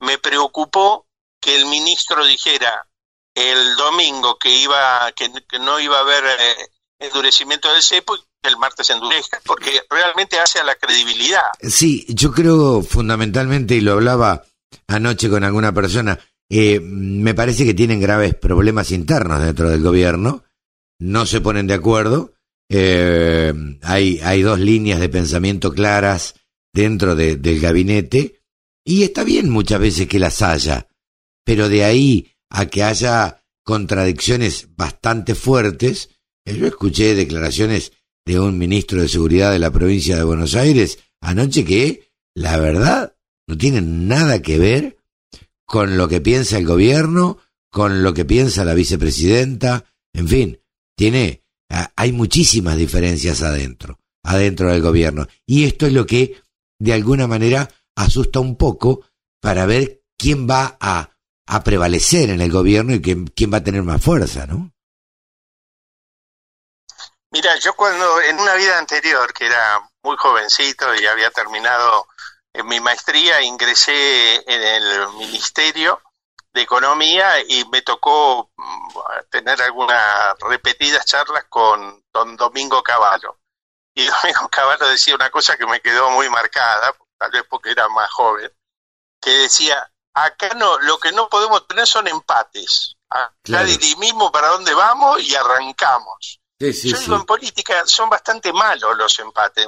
[0.00, 1.06] me preocupó
[1.40, 2.86] que el ministro dijera
[3.34, 8.48] el domingo que iba que, no iba a haber eh, endurecimiento del cepo y que
[8.48, 11.44] el martes endurezca, porque realmente hace a la credibilidad.
[11.60, 14.44] Sí, yo creo fundamentalmente, y lo hablaba
[14.88, 16.18] anoche con alguna persona,
[16.50, 20.44] eh, me parece que tienen graves problemas internos dentro del gobierno,
[20.98, 22.34] no se ponen de acuerdo,
[22.70, 26.34] eh, hay, hay dos líneas de pensamiento claras
[26.72, 28.40] dentro de, del gabinete,
[28.84, 30.88] y está bien muchas veces que las haya,
[31.44, 36.10] pero de ahí a que haya contradicciones bastante fuertes,
[36.46, 37.92] eh, yo escuché declaraciones
[38.24, 43.16] de un ministro de Seguridad de la provincia de Buenos Aires anoche que, la verdad,
[43.48, 44.95] no tienen nada que ver
[45.66, 47.38] con lo que piensa el gobierno,
[47.70, 50.62] con lo que piensa la vicepresidenta, en fin,
[50.96, 55.26] tiene, hay muchísimas diferencias adentro, adentro del gobierno.
[55.44, 56.40] Y esto es lo que,
[56.78, 59.04] de alguna manera, asusta un poco
[59.40, 61.10] para ver quién va a,
[61.46, 64.72] a prevalecer en el gobierno y quién, quién va a tener más fuerza, ¿no?
[67.32, 72.06] Mira, yo cuando en una vida anterior, que era muy jovencito y había terminado
[72.56, 76.00] en mi maestría, ingresé en el Ministerio
[76.54, 78.98] de Economía y me tocó mm,
[79.30, 83.38] tener algunas repetidas charlas con don Domingo Cavallo.
[83.94, 87.88] Y Domingo Cavallo decía una cosa que me quedó muy marcada, tal vez porque era
[87.90, 88.50] más joven,
[89.20, 92.96] que decía, acá no, lo que no podemos tener son empates.
[93.10, 96.40] Acá dirimimos para dónde vamos y arrancamos.
[96.58, 99.66] Yo digo, en política son bastante malos los empates.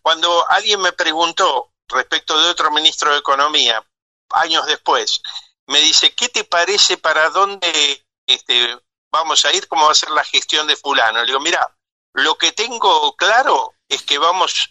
[0.00, 3.84] Cuando alguien me preguntó respecto de otro ministro de Economía,
[4.30, 5.22] años después,
[5.66, 8.78] me dice, ¿qué te parece para dónde este,
[9.12, 9.68] vamos a ir?
[9.68, 11.20] ¿Cómo va a ser la gestión de fulano?
[11.20, 11.76] Le digo, mira,
[12.14, 14.70] lo que tengo claro es que vamos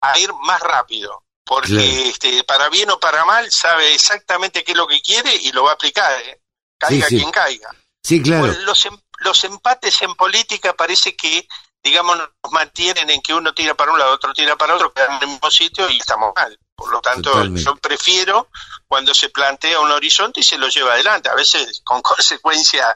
[0.00, 4.78] a ir más rápido porque este, para bien o para mal sabe exactamente qué es
[4.78, 6.40] lo que quiere y lo va a aplicar, ¿eh?
[6.78, 7.74] caiga quien caiga.
[8.02, 8.46] Sí, claro.
[8.46, 11.46] los, em, los empates en política parece que,
[11.82, 15.16] digamos, nos mantienen en que uno tira para un lado, otro tira para otro, quedan
[15.16, 16.58] en el mismo sitio y estamos mal.
[16.76, 18.48] Por lo tanto, yo prefiero
[18.86, 22.86] cuando se plantea un horizonte y se lo lleva adelante, a veces con consecuencias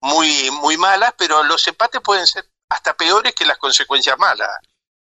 [0.00, 4.48] muy, muy malas, pero los empates pueden ser hasta peores que las consecuencias malas.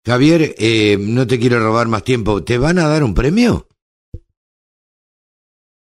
[0.05, 2.43] Javier, eh, no te quiero robar más tiempo.
[2.43, 3.67] ¿Te van a dar un premio?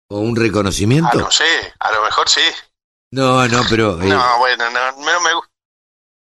[0.08, 1.10] ¿O un reconocimiento?
[1.12, 2.42] Ah, no sé, a lo mejor sí.
[3.10, 4.00] No, no, pero...
[4.00, 5.53] Eh, no, bueno, no, no me gusta.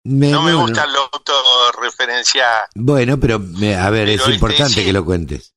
[0.04, 2.68] No me gusta lo autorreferencial.
[2.76, 5.54] Bueno, pero a ver, es este, importante que lo cuentes.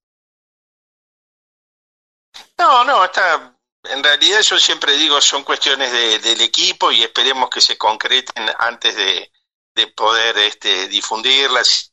[2.58, 3.56] No, no, está.
[3.84, 8.48] En realidad yo siempre digo son cuestiones de, del equipo y esperemos que se concreten
[8.58, 9.32] antes de,
[9.74, 11.92] de poder este, difundirlas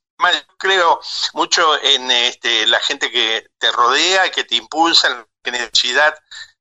[0.57, 0.99] creo
[1.33, 6.15] mucho en este, la gente que te rodea, y que te impulsa, la necesidad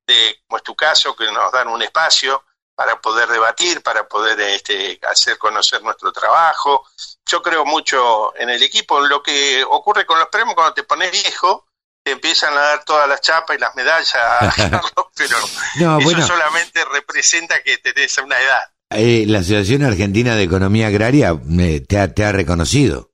[0.06, 2.44] de, como es tu caso, que nos dan un espacio
[2.78, 6.86] para poder debatir, para poder este, hacer conocer nuestro trabajo.
[7.26, 9.00] Yo creo mucho en el equipo.
[9.00, 11.66] Lo que ocurre con los premios cuando te pones viejo,
[12.04, 14.14] te empiezan a dar todas las chapas y las medallas,
[15.16, 15.36] pero
[15.98, 18.62] eso solamente representa que tenés una edad.
[18.90, 23.10] Eh, la Asociación Argentina de Economía Agraria eh, te, ha, te ha reconocido.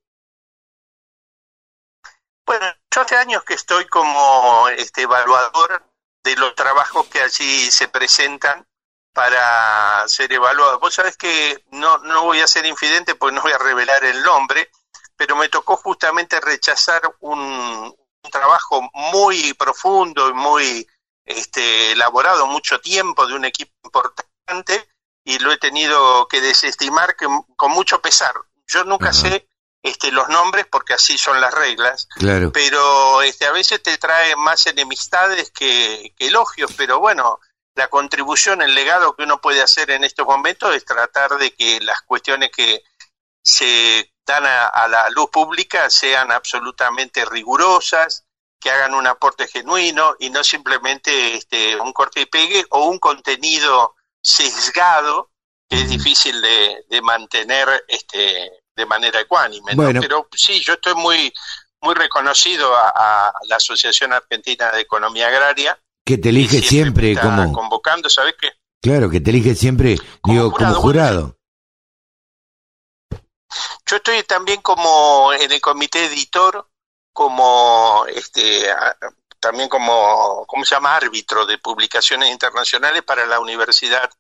[2.45, 5.91] Bueno, yo hace años que estoy como este evaluador
[6.23, 8.67] de los trabajos que allí se presentan
[9.15, 10.81] para ser evaluados.
[10.81, 14.23] Vos sabés que no, no voy a ser infidente porque no voy a revelar el
[14.23, 14.71] nombre,
[15.17, 17.95] pero me tocó justamente rechazar un,
[18.31, 20.89] trabajo muy profundo y muy
[21.25, 24.89] este, elaborado, mucho tiempo de un equipo importante
[25.25, 28.35] y lo he tenido que desestimar con mucho pesar.
[28.67, 29.47] Yo nunca sé
[29.85, 32.51] este, los nombres porque así son las reglas, claro.
[32.53, 37.39] pero este, a veces te trae más enemistades que, elogios, pero bueno,
[37.75, 41.81] la contribución, el legado que uno puede hacer en estos momentos es tratar de que
[41.81, 42.83] las cuestiones que
[43.43, 48.25] se dan a, la luz pública sean absolutamente rigurosas,
[48.59, 52.99] que hagan un aporte genuino y no simplemente este, un corte y pegue o un
[52.99, 55.31] contenido sesgado
[55.69, 59.73] que es difícil de, de mantener este, de manera ecuánime.
[59.77, 61.33] Pero sí, yo estoy muy,
[61.81, 65.79] muy reconocido a, la Asociación Argentina de Economía Agraria.
[66.05, 67.53] Que te elige siempre, como...
[67.53, 68.51] Convocando, ¿sabes qué?
[68.83, 71.39] Claro, que te elige siempre, como digo, jurado, como jurado.
[73.87, 76.69] Yo estoy también como en el comité editor,
[77.13, 78.67] como este
[79.41, 80.97] también como, ¿cómo se llama?
[80.97, 84.11] Árbitro de publicaciones internacionales para la Universidad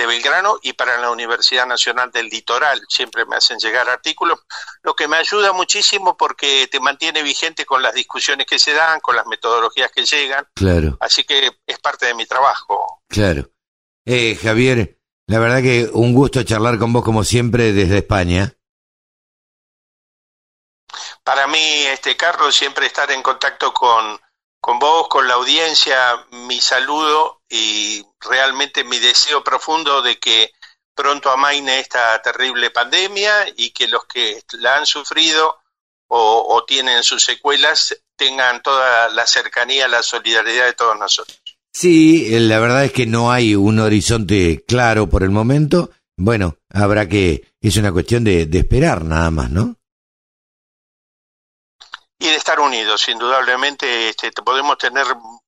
[0.00, 2.80] de Belgrano y para la Universidad Nacional del Litoral.
[2.88, 4.40] Siempre me hacen llegar artículos,
[4.82, 9.00] lo que me ayuda muchísimo porque te mantiene vigente con las discusiones que se dan,
[9.00, 10.46] con las metodologías que llegan.
[10.54, 10.96] Claro.
[11.00, 13.02] Así que es parte de mi trabajo.
[13.08, 13.50] Claro.
[14.06, 18.54] Eh, Javier, la verdad que un gusto charlar con vos como siempre desde España.
[21.22, 21.58] Para mí,
[21.92, 24.18] este Carlos, siempre estar en contacto con
[24.62, 30.52] con vos, con la audiencia, mi saludo y realmente mi deseo profundo de que
[30.94, 35.58] pronto amaine esta terrible pandemia y que los que la han sufrido
[36.12, 41.40] o, tienen sus secuelas tengan toda la cercanía, la solidaridad de todos nosotros.
[41.72, 45.90] Sí, la verdad es que no hay un horizonte claro por el momento.
[46.16, 49.76] Bueno, habrá que, es una cuestión de, de esperar nada más, ¿no?
[52.20, 53.08] y de estar unidos.
[53.08, 55.06] Indudablemente este, podemos tener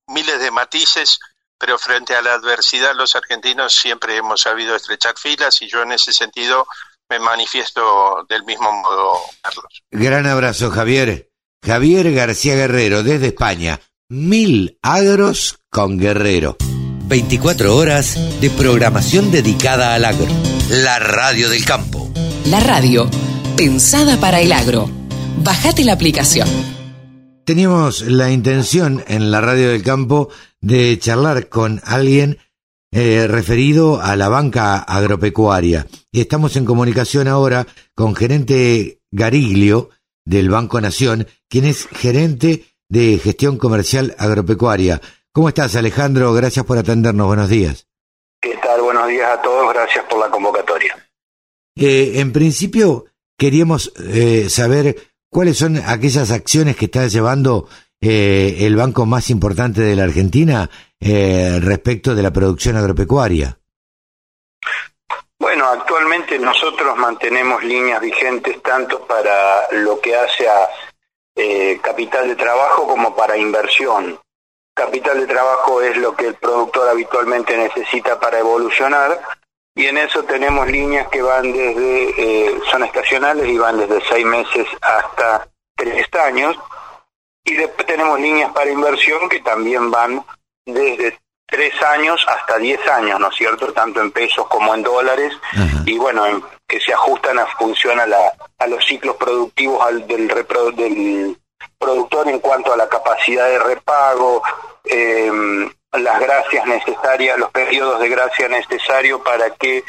[0.09, 1.20] miles de matices,
[1.63, 5.93] pero frente a la adversidad los argentinos siempre hemos sabido estrechar filas y yo en
[5.93, 6.67] ese sentido
[7.09, 9.83] me manifiesto del mismo modo, Carlos.
[9.93, 11.31] Gran abrazo, Javier.
[11.65, 13.81] Javier García Guerrero, desde España.
[14.09, 16.57] Mil agros con Guerrero.
[17.05, 20.27] 24 horas de programación dedicada al agro.
[20.69, 22.11] La radio del campo.
[22.47, 23.09] La radio,
[23.57, 24.91] pensada para el agro.
[25.45, 26.49] Bájate la aplicación.
[27.45, 30.29] Teníamos la intención en la radio del campo
[30.63, 32.39] de charlar con alguien
[32.91, 35.87] eh, referido a la banca agropecuaria.
[36.11, 39.91] Y estamos en comunicación ahora con gerente Gariglio
[40.25, 45.01] del Banco Nación, quien es gerente de gestión comercial agropecuaria.
[45.33, 46.33] ¿Cómo estás, Alejandro?
[46.33, 47.27] Gracias por atendernos.
[47.27, 47.87] Buenos días.
[48.41, 48.81] ¿Qué tal?
[48.81, 49.73] Buenos días a todos.
[49.75, 50.97] Gracias por la convocatoria.
[51.77, 53.07] Eh, en principio,
[53.37, 57.67] queríamos eh, saber ¿Cuáles son aquellas acciones que está llevando
[58.03, 60.68] eh, el banco más importante de la Argentina
[61.00, 63.59] eh, respecto de la producción agropecuaria?
[65.38, 70.68] Bueno, actualmente nosotros mantenemos líneas vigentes tanto para lo que hace a
[71.34, 74.20] eh, capital de trabajo como para inversión.
[74.74, 79.20] Capital de trabajo es lo que el productor habitualmente necesita para evolucionar
[79.74, 84.26] y en eso tenemos líneas que van desde, eh, son estacionales y van desde seis
[84.26, 86.57] meses hasta tres años,
[87.45, 90.24] y después tenemos líneas para inversión que también van
[90.64, 93.72] desde tres años hasta diez años, ¿no es cierto?
[93.72, 95.34] Tanto en pesos como en dólares,
[95.84, 96.24] y bueno,
[96.66, 101.36] que se ajustan a función a, la, a los ciclos productivos al, del, del
[101.78, 104.43] productor en cuanto a la capacidad de repago,
[104.84, 105.30] eh,
[105.93, 109.84] las gracias necesarias, los periodos de gracia necesarios para que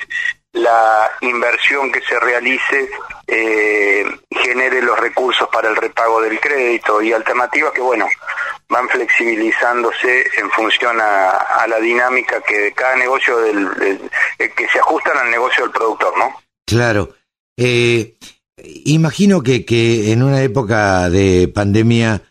[0.54, 2.90] la inversión que se realice
[3.28, 8.08] eh, genere los recursos para el repago del crédito y alternativas que, bueno,
[8.70, 13.70] van flexibilizándose en función a, la dinámica que cada negocio, del,
[14.38, 16.36] que se ajustan al negocio del productor, ¿no?
[16.66, 17.10] Claro.
[17.58, 18.16] Eh,
[18.86, 22.22] imagino que, que en una época de pandemia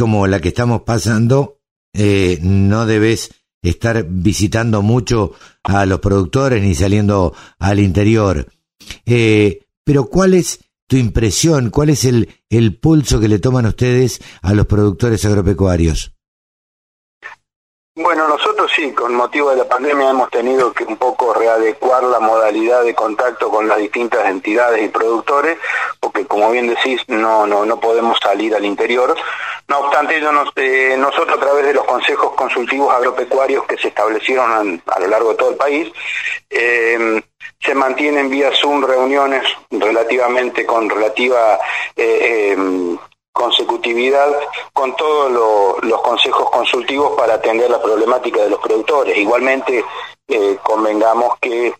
[0.00, 1.58] como la que estamos pasando,
[1.92, 8.52] eh, no debes estar visitando mucho a los productores ni saliendo al interior.
[9.06, 11.70] Eh, pero ¿cuáles tu impresión?
[11.70, 16.12] ¿Cuál es el, el pulso que le toman ustedes a los productores agropecuarios?
[18.02, 22.18] Bueno, nosotros sí, con motivo de la pandemia hemos tenido que un poco readecuar la
[22.18, 25.58] modalidad de contacto con las distintas entidades y productores,
[26.00, 29.14] porque como bien decís, no, no, no podemos salir al interior.
[29.68, 34.82] No obstante ello, eh, nosotros a través de los consejos consultivos agropecuarios que se establecieron
[34.86, 35.92] a lo largo de todo el país,
[36.48, 37.22] eh,
[37.60, 41.58] se mantienen vía Zoom reuniones relativamente con relativa
[41.94, 42.98] eh, em,
[43.32, 44.28] consecutividad
[44.72, 49.16] con todos los consejos consultivos para atender la problemática de los productores.
[49.16, 49.84] Igualmente,
[50.28, 51.74] eh, convengamos que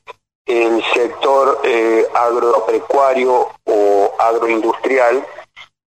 [0.47, 5.25] el sector eh, agropecuario o agroindustrial,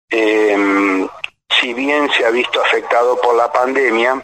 [0.09, 1.07] em,
[1.59, 4.23] si bien se ha visto afectado por la pandemia,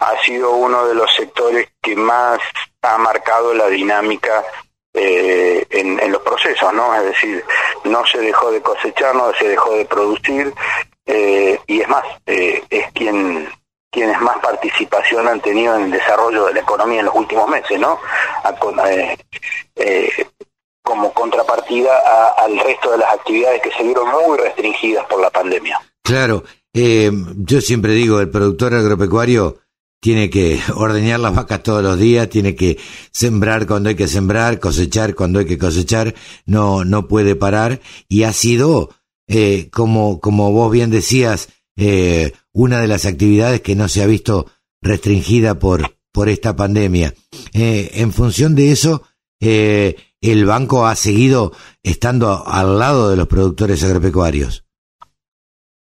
[0.00, 2.40] ha sido uno de los sectores que más
[2.82, 4.44] ha marcado la dinámica
[4.96, 6.94] eh, en, los procesos, ¿no?
[6.94, 7.44] Es decir,
[7.82, 10.54] no se dejó de cosechar, no se dejó de producir,
[11.04, 13.48] eh, y es más, eh, es quien
[13.90, 17.78] quienes más participación han tenido en el desarrollo de la economía en los últimos meses,
[17.78, 18.00] ¿no?
[20.82, 25.80] como contrapartida al resto de las actividades que se vieron muy restringidas por la pandemia.
[26.02, 26.42] Claro,
[26.72, 29.58] yo siempre digo, el productor agropecuario
[30.04, 32.76] tiene que ordeñar las vacas todos los días, tiene que
[33.10, 38.24] sembrar cuando hay que sembrar, cosechar cuando hay que cosechar, no, no puede parar y
[38.24, 38.90] ha sido,
[39.26, 41.48] eh, como, como vos bien decías,
[41.78, 44.50] eh, una de las actividades que no se ha visto
[44.82, 47.14] restringida por, por esta pandemia.
[47.54, 49.04] Eh, en función de eso,
[49.40, 51.52] el banco ha seguido
[51.82, 54.66] estando al lado de los productores agropecuarios.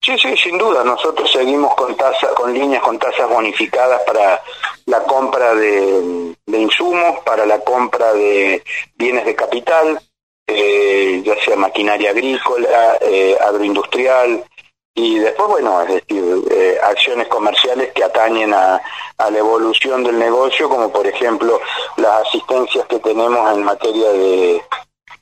[0.05, 0.83] Sí, sí, sin duda.
[0.83, 4.39] Nosotros seguimos con tasa, con líneas con tasas bonificadas para
[4.85, 8.63] la compra de, insumos, para la compra de
[8.95, 9.99] bienes de capital,
[10.45, 14.43] eh, ya sea maquinaria agrícola, eh, agroindustrial,
[14.93, 18.79] y después, bueno, es decir, eh, acciones comerciales que atañen a,
[19.17, 21.59] la evolución del negocio, como por ejemplo
[21.97, 24.61] las asistencias que tenemos en materia de,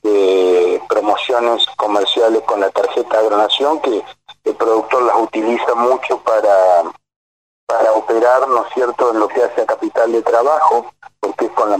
[0.02, 4.02] de promociones comerciales con la tarjeta Agronación, que
[4.44, 6.82] el productor las utiliza mucho para,
[7.66, 11.50] para operar, ¿no es cierto?, en lo que hace a capital de trabajo, porque es
[11.52, 11.78] con la,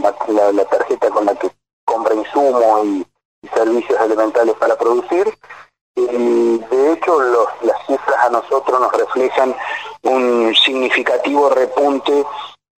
[0.51, 1.51] la, tarjeta con la que
[1.85, 3.05] compra insumos y,
[3.53, 5.31] servicios elementales para producir.
[5.95, 9.55] Y de hecho, los, las cifras a nosotros nos reflejan
[10.01, 12.25] un significativo repunte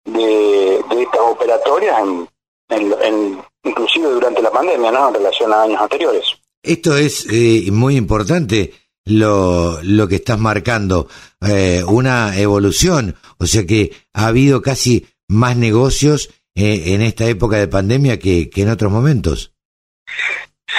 [0.03, 2.29] de, de estas operatorias, en,
[2.69, 6.25] en, inclusive durante la pandemia, ¿no?, en relación a años anteriores.
[6.61, 8.73] Esto es eh, muy importante
[9.09, 11.07] lo, lo que estás marcando,
[11.41, 17.57] eh, una evolución, o sea que ha habido casi más negocios eh, en esta época
[17.57, 19.53] de pandemia que, que en otros momentos.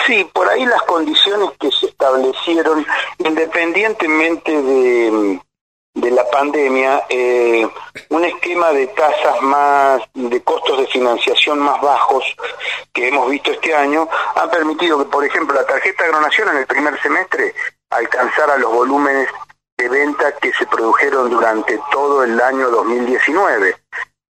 [0.07, 2.85] Sí, por ahí las condiciones que se establecieron,
[3.19, 5.41] independientemente de,
[5.95, 7.67] de la pandemia, eh,
[8.11, 12.25] un esquema de tasas más, de costos de financiación más bajos
[12.93, 16.67] que hemos visto este año, han permitido que, por ejemplo, la tarjeta Agronación en el
[16.67, 17.55] primer semestre
[17.91, 19.29] alcanzara los volúmenes
[19.77, 23.77] de venta que se produjeron durante todo el año 2019,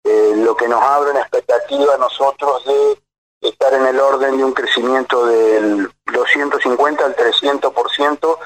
[0.05, 4.45] eh, lo que nos abre una expectativa a nosotros de estar en el orden de
[4.45, 8.39] un crecimiento del 250 al 300%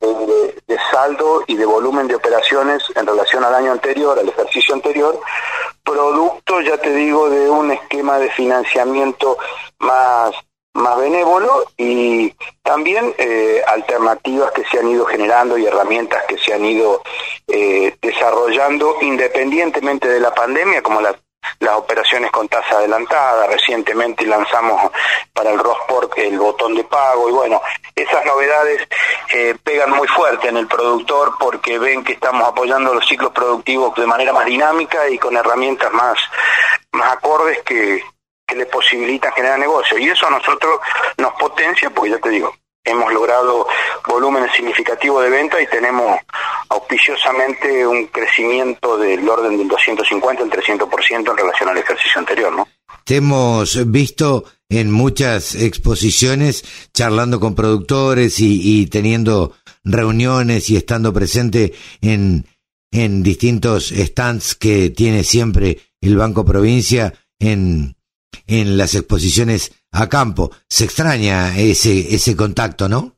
[0.00, 5.18] de, saldo y de volumen de operaciones en relación al año anterior, al ejercicio anterior,
[5.84, 9.38] producto, ya te digo, de un esquema de financiamiento
[9.78, 10.34] más,
[10.74, 16.54] más benévolo y también eh, alternativas que se han ido generando y herramientas que se
[16.54, 17.02] han ido
[17.48, 21.14] eh, desarrollando independientemente de la pandemia, como la
[21.60, 24.90] las operaciones con tasa adelantada, recientemente lanzamos
[25.32, 27.60] para el Rosport el botón de pago y bueno,
[27.94, 28.88] esas novedades
[29.32, 33.94] eh, pegan muy fuerte en el productor porque ven que estamos apoyando los ciclos productivos
[33.94, 36.18] de manera más dinámica y con herramientas más,
[36.92, 38.02] más acordes que,
[38.52, 40.78] que le posibilitan generar negocio y eso a nosotros
[41.16, 43.66] nos potencia porque ya te digo, hemos logrado
[44.06, 46.18] volúmenes significativos de venta y tenemos
[46.68, 52.68] auspiciosamente un crecimiento del orden del 250 al 300% en relación al ejercicio anterior, ¿no?
[53.04, 61.72] Te hemos visto en muchas exposiciones charlando con productores y, teniendo reuniones y estando presente
[62.00, 62.46] en,
[62.92, 67.96] en distintos stands que tiene siempre el Banco Provincia en,
[68.46, 70.50] en las exposiciones a campo.
[70.68, 73.16] Se extraña ese, ese contacto, ¿no?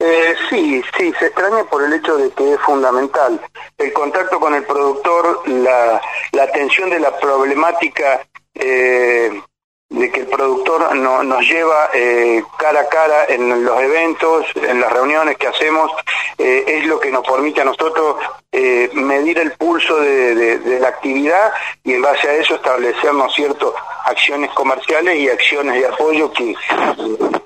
[0.00, 3.40] Eh, sí, sí, se extraña por el hecho de que es fundamental.
[3.76, 6.00] El contacto con el productor, la,
[6.32, 8.20] la atención de la problemática
[8.54, 9.42] eh,
[9.90, 14.80] de que el productor no, nos lleva eh, cara a cara en los eventos, en
[14.80, 15.90] las reuniones que hacemos,
[16.36, 18.16] eh, es lo que nos permite a nosotros
[18.52, 21.52] eh, medir el pulso de, la actividad
[21.84, 23.74] y en base a eso establecer, ¿no cierto?,
[24.04, 26.54] acciones comerciales y acciones de apoyo que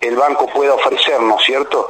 [0.00, 1.88] el banco pueda ofrecer, ¿no es cierto?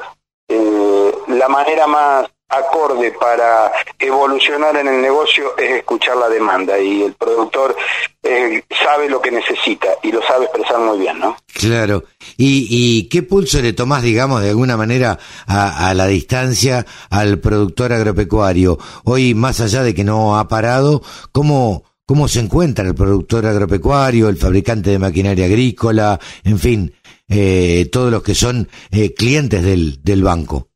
[1.28, 7.14] la manera más acorde para evolucionar en el negocio es escuchar la demanda y el
[7.14, 7.74] productor
[8.22, 11.36] eh, sabe lo que necesita y lo sabe expresar muy bien, ¿no?
[11.54, 12.04] Claro.
[12.36, 18.78] ¿Y, qué pulso le tomás, digamos, de alguna manera a, la distancia al productor agropecuario?
[19.04, 21.02] Hoy, más allá de que no ha parado,
[21.32, 26.94] ¿cómo, cómo se encuentra el productor agropecuario, el fabricante de maquinaria agrícola, en fin,
[27.28, 30.68] eh, todos los que son eh, clientes del, del banco?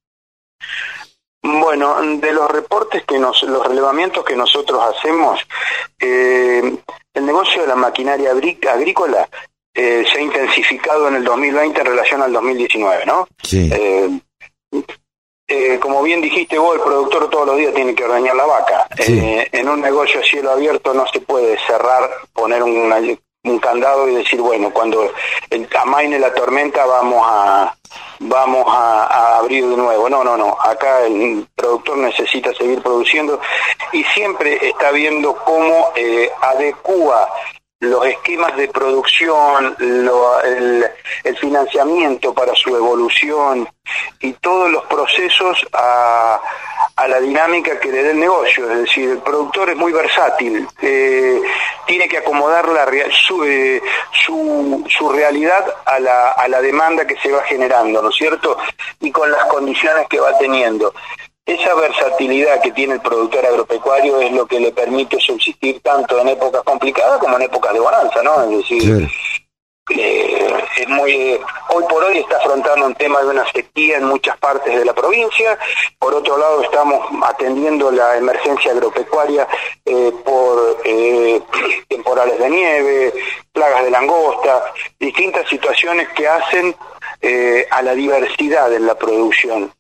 [1.47, 5.41] Bueno, de los reportes que nos, los relevamientos que nosotros hacemos,
[6.01, 6.77] eh,
[7.15, 9.29] el negocio de la maquinaria agrícola
[9.73, 13.29] eh, se ha intensificado en el 2020 en relación al 2019, ¿no?
[13.43, 13.71] Sí.
[15.49, 18.89] Eh, como bien dijiste vos, el productor todos los días tiene que ordeñar la vaca.
[18.99, 22.93] en un negocio a cielo abierto no se puede cerrar, poner un,
[23.51, 25.13] un candado y decir, bueno, cuando
[25.79, 27.77] amaine la tormenta vamos a,
[28.21, 30.09] vamos a, abrir de nuevo.
[30.09, 30.57] No, no, no.
[30.61, 33.41] Acá el productor necesita seguir produciendo
[33.93, 37.29] y siempre está viendo cómo eh, adecua
[37.81, 40.85] los esquemas de producción, el,
[41.39, 43.69] financiamiento para su evolución
[44.21, 46.41] y todos los procesos a,
[47.07, 48.71] la dinámica que le dé el negocio.
[48.71, 51.41] Es decir, el productor es muy versátil, eh,
[51.87, 53.83] tiene que acomodar la, su, eh,
[54.25, 58.57] su, su, realidad a la, a la demanda que se va generando, ¿no es cierto?
[59.01, 60.95] Y con las condiciones que va teniendo.
[61.47, 66.31] Esa versatilidad que tiene el productor agropecuario es lo que le permite subsistir tanto en
[66.31, 68.43] épocas complicadas como en épocas de bonanza, ¿no?
[68.43, 69.09] Es decir,
[69.91, 74.37] eh, es muy hoy por hoy está afrontando un tema de una sequía en muchas
[74.39, 75.57] partes de la provincia.
[76.01, 79.47] Por otro lado, estamos atendiendo la emergencia agropecuaria
[79.85, 81.41] eh, por eh,
[81.89, 83.15] temporales de nieve,
[83.53, 84.65] plagas de langosta,
[84.99, 86.75] distintas situaciones que hacen
[87.71, 89.73] a la diversidad en la producción.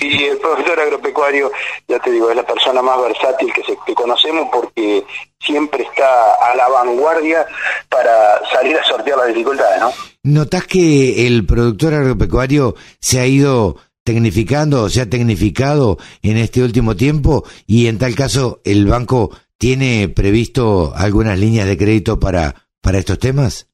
[0.00, 1.50] Y el profesor agropecuario,
[1.88, 5.04] ya te digo, es la persona más versátil que, se, que conocemos porque
[5.40, 7.46] siempre está a la vanguardia
[7.88, 9.92] para salir a sortear las dificultades, ¿no?
[10.22, 16.62] ¿Notás que el productor agropecuario se ha ido tecnificando o se ha tecnificado en este
[16.62, 22.54] último tiempo y en tal caso el banco tiene previsto algunas líneas de crédito para,
[22.80, 23.68] para estos temas?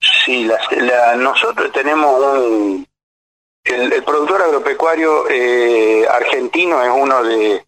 [0.00, 0.48] Sí,
[1.18, 2.87] nosotros tenemos un,
[3.68, 7.64] el, productor agropecuario eh, argentino es uno de,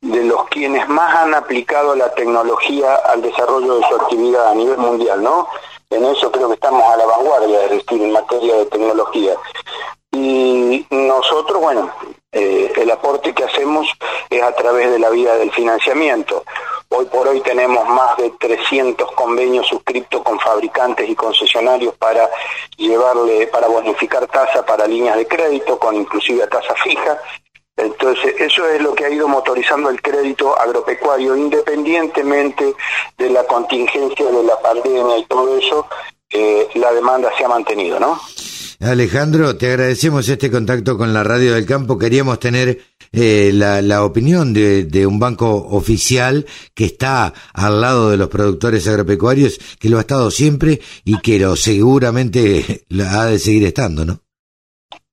[0.00, 5.22] los quienes más han aplicado la tecnología al desarrollo de su actividad a nivel mundial,
[5.22, 5.48] ¿no?
[5.90, 9.34] En eso creo que estamos a la vanguardia, es decir, en materia de tecnología.
[10.12, 11.92] Y nosotros, bueno,
[12.32, 13.88] eh, el aporte que hacemos
[14.28, 16.44] es a través de la vía del financiamiento.
[16.88, 22.28] Hoy por hoy tenemos más de 300 convenios suscritos con fabricantes y concesionarios para
[22.76, 27.18] llevarle, para bonificar tasa para líneas de crédito, con inclusive tasa fija.
[27.76, 32.74] Entonces, eso es lo que ha ido motorizando el crédito agropecuario, independientemente
[33.16, 35.86] de la contingencia de la pandemia y todo eso,
[36.28, 38.20] eh, la demanda se ha mantenido, ¿no?
[38.80, 41.98] Alejandro, te agradecemos este contacto con la Radio del Campo.
[41.98, 42.80] Queríamos tener
[43.12, 49.58] eh, la, opinión de, un banco oficial que está al lado de los productores agropecuarios,
[49.78, 54.20] que lo ha estado siempre y que lo seguramente ha de seguir estando, ¿no?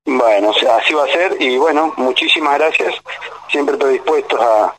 [0.06, 2.96] Bueno, así va a ser y bueno, muchísimas gracias.
[3.52, 4.74] Siempre estoy dispuesto a,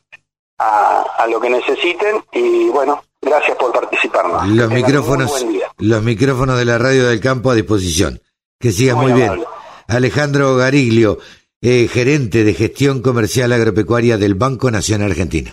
[1.19, 4.25] a, lo que necesiten y bueno, gracias por participar.
[4.47, 5.47] Los micrófonos,
[5.77, 8.23] los micrófonos de la Radio del Campo a disposición.
[8.61, 9.45] Que sigas muy, bien.
[9.87, 11.19] Alejandro Gariglio,
[11.63, 15.53] eh, gerente de gestión comercial agropecuaria del Banco Nacional Argentina.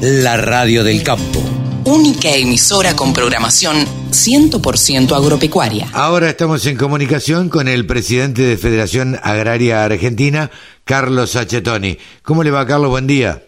[0.00, 1.40] La Radio del Campo.
[1.84, 3.76] Única emisora con programación
[4.10, 5.86] 100% agropecuaria.
[5.92, 10.50] Ahora estamos en comunicación con el presidente de Federación Agraria Argentina,
[10.84, 11.98] Carlos Achetoni.
[12.24, 12.90] ¿Cómo le va, Carlos?
[12.90, 13.44] Buen día.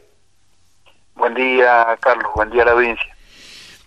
[1.16, 2.30] Buen día, Carlos.
[2.36, 3.15] Buen día a la audiencia.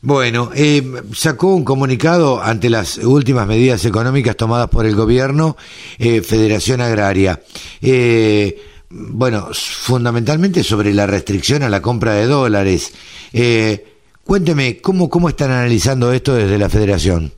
[0.01, 0.81] Bueno, eh,
[1.13, 5.57] sacó un comunicado ante las últimas medidas económicas tomadas por el gobierno,
[5.97, 7.41] eh, Federación Agraria.
[7.81, 12.93] Eh, bueno, fundamentalmente sobre la restricción a la compra de dólares.
[14.23, 17.33] cuénteme, ¿cómo, ¿cómo están analizando esto desde la Federación?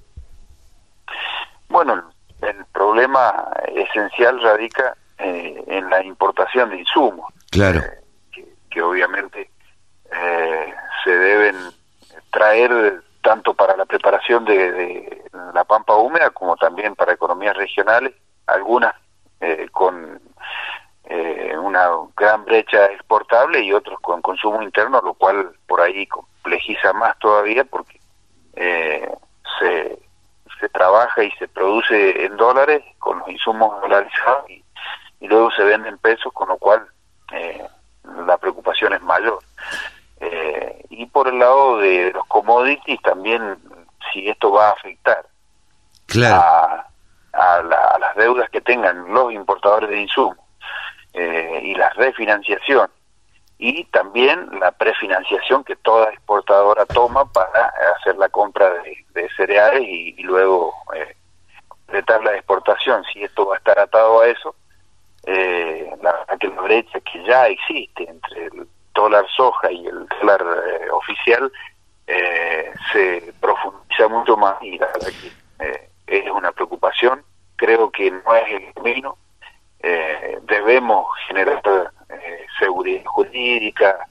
[1.68, 2.12] Bueno,
[2.44, 7.34] el problema esencial radica en la importación de insumos.
[7.50, 7.82] Claro.
[8.70, 9.50] que, obviamente
[11.04, 11.56] se deben
[12.32, 18.14] traer tanto para la preparación de, la pampa húmeda como también para economías regionales,
[18.48, 18.96] algunas
[19.40, 20.20] eh, con
[21.06, 26.94] eh, una gran brecha exportable y otros con consumo interno, lo cual por ahí complejiza
[26.94, 28.00] más todavía porque
[29.60, 30.00] se,
[30.60, 34.64] se trabaja y se produce en dólares con los insumos dolarizados y,
[35.20, 36.86] y luego se vende en pesos, con lo cual
[38.28, 39.40] la preocupación es mayor.
[40.22, 43.58] Eh, y por el lado de los commodities también,
[44.14, 45.26] si esto va a afectar
[46.26, 46.86] a,
[47.34, 50.38] a, las deudas que tengan los importadores de insumos
[51.14, 52.90] eh, y la refinanciación
[53.58, 58.72] y también la prefinanciación que toda exportadora toma para hacer la compra
[59.14, 61.16] de, cereales y, luego eh,
[61.68, 63.04] completar la exportación.
[63.14, 64.56] Si esto va a estar atado a eso,
[65.26, 70.42] eh, la que la brecha que ya existe entre el dólar soja y el dólar
[70.42, 71.52] eh, oficial
[72.08, 77.24] eh, se profundiza mucho más y la verdad que eh, es una preocupación.
[77.56, 79.18] Creo que no es el camino.
[80.44, 81.62] debemos generar
[82.60, 84.08] seguridad jurídica,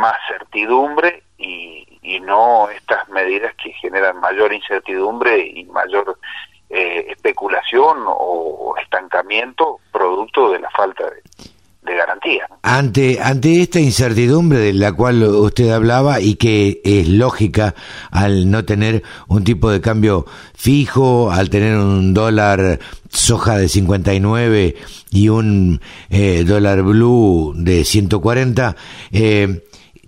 [0.00, 6.18] más certidumbre y, y no estas medidas que generan mayor incertidumbre y mayor
[6.70, 11.22] especulación o estancamiento producto de la falta de,
[11.82, 12.46] de garantía.
[12.62, 17.74] Ante, ante esta incertidumbre de la cual usted hablaba y que es lógica
[18.10, 24.76] al no tener un tipo de cambio fijo, al tener un dólar soja de 59
[25.10, 25.80] y un
[26.10, 28.76] eh, dólar blue de 140,
[29.12, 29.64] eh,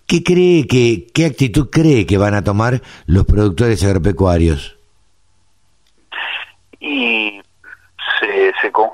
[0.06, 4.76] ¿qué cree que, qué actitud cree que van a tomar los productores agropecuarios?
[6.80, 7.40] Y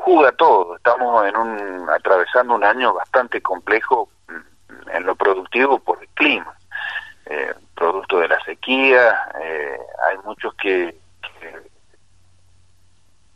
[0.07, 0.77] conjuga todo.
[0.77, 4.09] Estamos en un, atravesando un año bastante complejo
[4.93, 6.57] en lo productivo por el clima.
[7.27, 9.77] Eh, producto de la sequía, eh,
[10.09, 10.97] hay muchos que,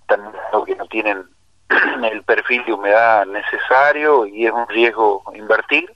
[0.07, 1.29] que no tienen
[2.05, 5.93] el perfil de humedad necesario y es un riesgo invertir.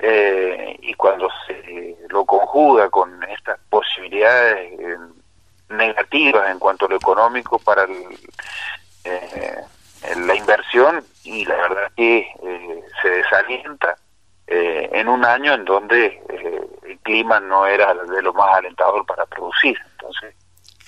[0.00, 4.98] Eh, y cuando se lo conjuga con estas posibilidades
[5.68, 8.18] negativas en cuanto a lo económico para el,
[9.04, 9.64] eh,
[10.16, 13.96] la inversión y la verdad que eh, se desalienta
[14.46, 19.04] eh, en un año en donde eh, el clima no era de lo más alentador
[19.06, 19.76] para producir.
[19.92, 20.34] Entonces,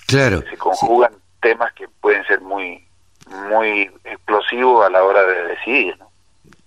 [0.07, 2.85] claro, se conjugan temas que pueden ser muy
[3.49, 5.97] muy explosivos a la hora de decidir.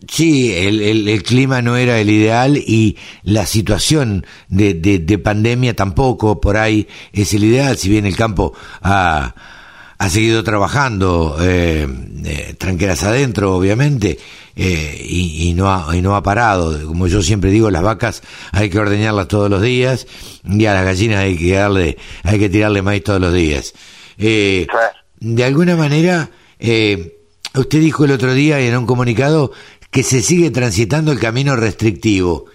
[0.09, 5.19] Sí, el, el, el, clima no era el ideal y la situación de, de, de
[5.19, 9.35] pandemia tampoco por ahí es el ideal, si bien el campo ha
[9.99, 11.87] ha seguido trabajando eh,
[12.25, 14.19] eh, tranqueras adentro, obviamente,
[14.55, 16.87] eh, y, no ha, y no ha parado.
[16.87, 18.23] Como yo siempre digo, las vacas
[18.53, 20.07] hay que ordeñarlas todos los días
[20.45, 23.75] y a las gallinas hay que darle, hay que tirarle maíz todos los días.
[24.19, 24.69] Eh,
[25.19, 26.31] de alguna manera,
[26.61, 29.51] usted dijo el otro día en un comunicado
[29.91, 32.47] que se sigue transitando el camino restrictivo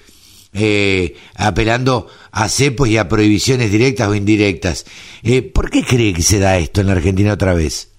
[0.54, 4.86] eh, apelando a cepos y a prohibiciones directas o indirectas.
[5.24, 7.90] Eh, ¿Por qué cree que se da esto en la Argentina otra vez?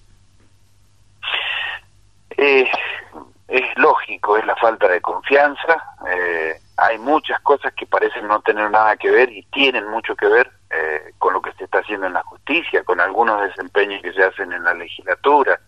[3.55, 5.81] Es lógico, es la falta de confianza.
[6.09, 10.27] Eh, hay muchas cosas que parecen no tener nada que ver y tienen mucho que
[10.27, 14.11] ver eh, con lo que se está haciendo en la justicia, con algunos desempeños que
[14.11, 15.59] se hacen en la legislatura,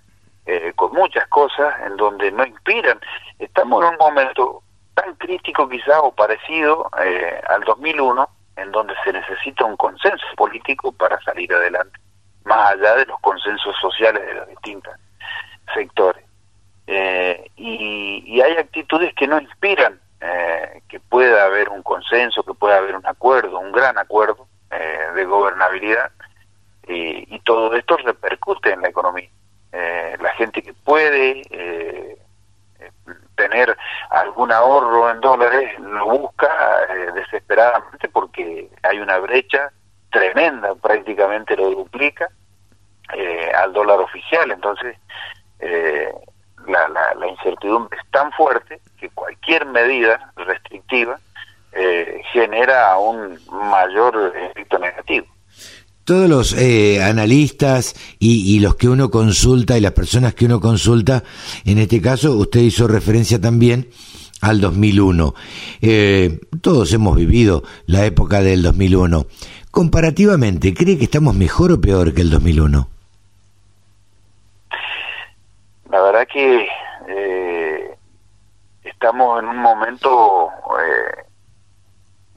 [0.45, 2.99] eh, con muchas cosas en donde no inspiran.
[3.39, 4.63] Estamos en un momento
[4.97, 10.91] tan crítico quizá o parecido eh, al 2001, en donde se necesita un consenso político
[10.91, 11.99] para salir adelante,
[12.45, 14.93] más allá de los consensos sociales de los distintos
[15.71, 16.25] sectores.
[16.87, 22.77] Eh, y, hay actitudes que no inspiran eh, que pueda haber un consenso, que pueda
[22.77, 24.47] haber un acuerdo, un gran acuerdo
[25.15, 26.11] de gobernabilidad,
[26.87, 29.29] y todo esto repercute en la economía.
[29.71, 31.41] la gente que puede
[33.37, 33.77] tener
[34.09, 36.49] algún ahorro en dólares lo busca
[36.89, 39.71] eh, desesperadamente porque hay una brecha
[40.11, 42.27] tremenda, prácticamente lo duplica
[43.13, 44.51] eh, al dólar oficial.
[44.51, 44.97] Entonces,
[45.59, 46.11] eh,
[46.67, 51.17] la, la, la, incertidumbre es tan fuerte que cualquier medida restrictiva
[52.33, 55.27] genera un mayor efecto negativo
[56.07, 61.25] todos los eh, analistas y, los que uno consulta y las personas que uno consulta,
[61.65, 63.89] en este caso usted hizo referencia también
[64.39, 65.35] al 2001.
[65.81, 69.25] Eh, todos hemos vivido la época del 2001.
[69.69, 72.87] Comparativamente, ¿cree que estamos mejor o peor que el 2001?
[75.91, 76.67] La verdad que
[77.09, 77.97] eh,
[78.81, 80.51] estamos en un momento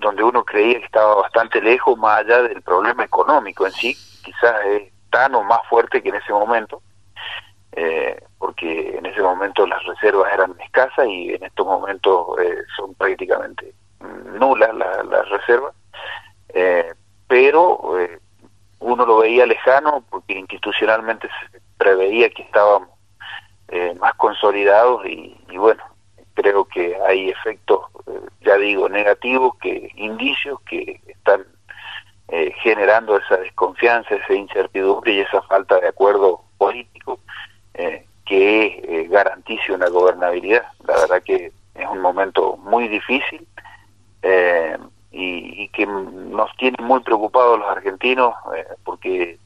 [0.01, 3.95] donde uno creía que estaba bastante lejos más allá del problema económico en sí,
[4.25, 6.83] quizás es tan o más fuerte que en ese momento,
[7.73, 12.95] eh, porque en ese momento las reservas eran escasas y en estos momentos eh, son
[12.95, 13.75] prácticamente
[14.39, 15.75] nulas las, reservas,
[16.55, 16.93] eh,
[17.29, 17.81] pero
[18.79, 22.89] uno lo veía lejano porque institucionalmente se preveía que estábamos
[24.01, 25.85] más consolidados y bueno,
[26.35, 27.87] creo que hay efectos,
[28.43, 31.45] ya digo, negativos, que indicios que están
[32.33, 37.19] eh, generando esa desconfianza, esa incertidumbre y esa falta de acuerdo político
[37.75, 40.65] eh, que eh, garantice una gobernabilidad.
[40.87, 43.45] La verdad que es un momento muy difícil
[45.11, 48.35] y, que nos tiene muy preocupados los argentinos
[48.85, 49.39] porque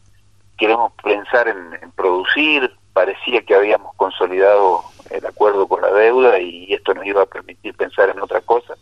[0.59, 4.81] queremos pensar en, producir, parecía que habíamos consolidado
[5.11, 8.75] el acuerdo con la deuda y esto nos iba a permitir pensar en otra cosa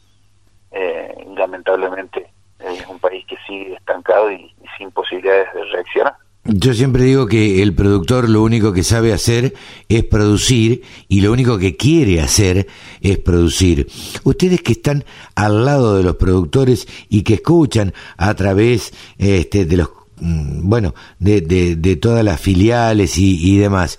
[0.73, 2.31] y lamentablemente
[2.61, 6.15] es un país que sigue estancado y, sin posibilidades de reaccionar.
[6.45, 9.55] Yo siempre digo que el productor lo único que sabe hacer
[9.89, 12.67] es producir y lo único que quiere hacer
[13.01, 13.87] es producir.
[14.25, 15.05] Ustedes que están
[15.37, 19.91] al lado de los productores y que escuchan a través este, de los,
[20.25, 23.99] bueno, de, de, todas las filiales y, demás,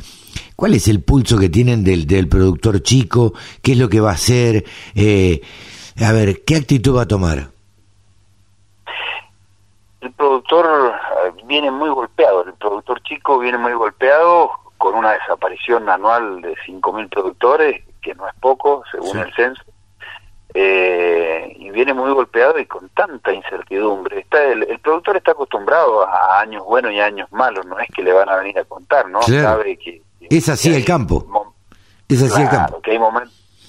[0.55, 3.33] ¿cuál es el pulso que tienen del, del productor chico?
[3.61, 4.63] ¿Qué es lo que va a hacer?
[4.95, 5.41] Eh,
[6.01, 7.53] a ver, ¿qué actitud va a tomar?
[10.03, 10.93] el productor
[11.25, 16.55] eh, viene muy golpeado, el productor chico viene muy golpeado con una desaparición anual de
[16.67, 19.63] 5.000 productores, que no es poco, según el censo,
[20.53, 24.19] eh, y viene muy golpeado y con tanta incertidumbre.
[24.19, 28.13] Está el, productor está acostumbrado a años buenos y años malos, no es que le
[28.13, 29.21] van a venir a contar, ¿no?
[29.21, 31.53] Sabe que, es así el campo.
[32.07, 32.81] Es así el campo.
[32.81, 32.99] Que hay,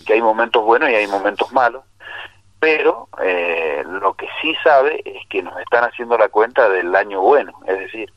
[0.07, 1.83] que hay momentos buenos y hay momentos malos
[2.65, 7.21] pero eh, lo que sí sabe es que nos están haciendo la cuenta del año
[7.21, 8.11] bueno, es decir,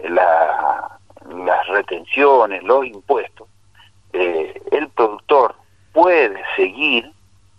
[0.00, 3.48] las retenciones, los impuestos.
[4.12, 5.54] Eh, el productor
[5.94, 7.10] puede seguir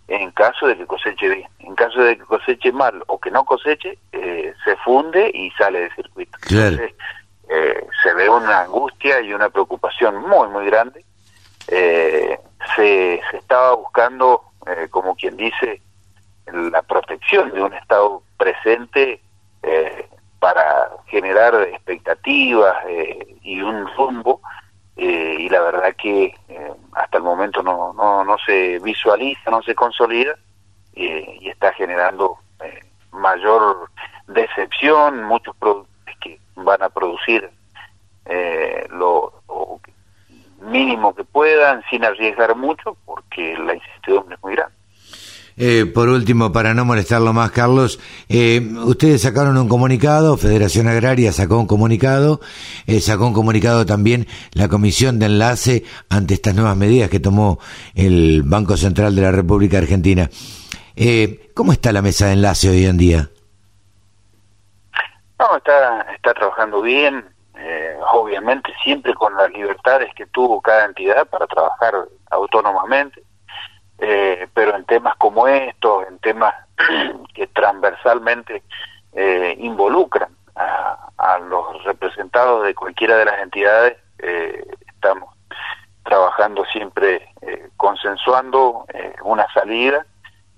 [0.06, 1.48] en caso de que coseche bien.
[1.60, 5.80] En caso de que coseche mal o que no coseche, eh, se funde y sale
[5.80, 6.38] de circuito.
[6.50, 6.94] Entonces,
[8.02, 11.04] se ve una angustia y una preocupación muy, muy grande.
[11.66, 14.42] se, se estaba buscando,
[14.90, 15.80] como quien dice,
[16.52, 19.20] la protección de un Estado presente
[19.62, 20.08] eh,
[20.38, 24.40] para generar expectativas eh, y un rumbo
[24.98, 26.34] eh, y la verdad que
[26.92, 30.36] hasta el momento no, no, no se visualiza, no se consolida
[30.94, 32.38] y está generando
[33.12, 33.88] mayor
[34.26, 37.48] decepción, muchos productores que van a producir
[38.90, 39.80] lo, lo
[40.60, 44.77] mínimo que puedan sin arriesgar mucho porque la incertidumbre es muy grande.
[45.60, 47.98] Eh, por último, para no molestarlo más, Carlos,
[48.28, 52.40] eh, ustedes sacaron un comunicado, Federación Agraria sacó un comunicado,
[52.86, 57.58] eh, sacó un comunicado también la Comisión de Enlace ante estas nuevas medidas que tomó
[57.96, 60.30] el Banco Central de la República Argentina.
[61.54, 63.28] ¿Cómo está la mesa de enlace hoy en día?
[65.38, 67.24] No, está, está trabajando bien,
[68.12, 71.94] obviamente siempre con las libertades que tuvo cada entidad para trabajar
[72.30, 73.22] autónomamente
[73.98, 76.54] eh, pero en temas como estos, en temas
[77.34, 78.62] que transversalmente
[79.12, 85.34] eh, involucran a, los representados de cualquiera de las entidades, eh, estamos
[86.04, 87.28] trabajando siempre
[87.76, 88.86] consensuando
[89.22, 90.06] una salida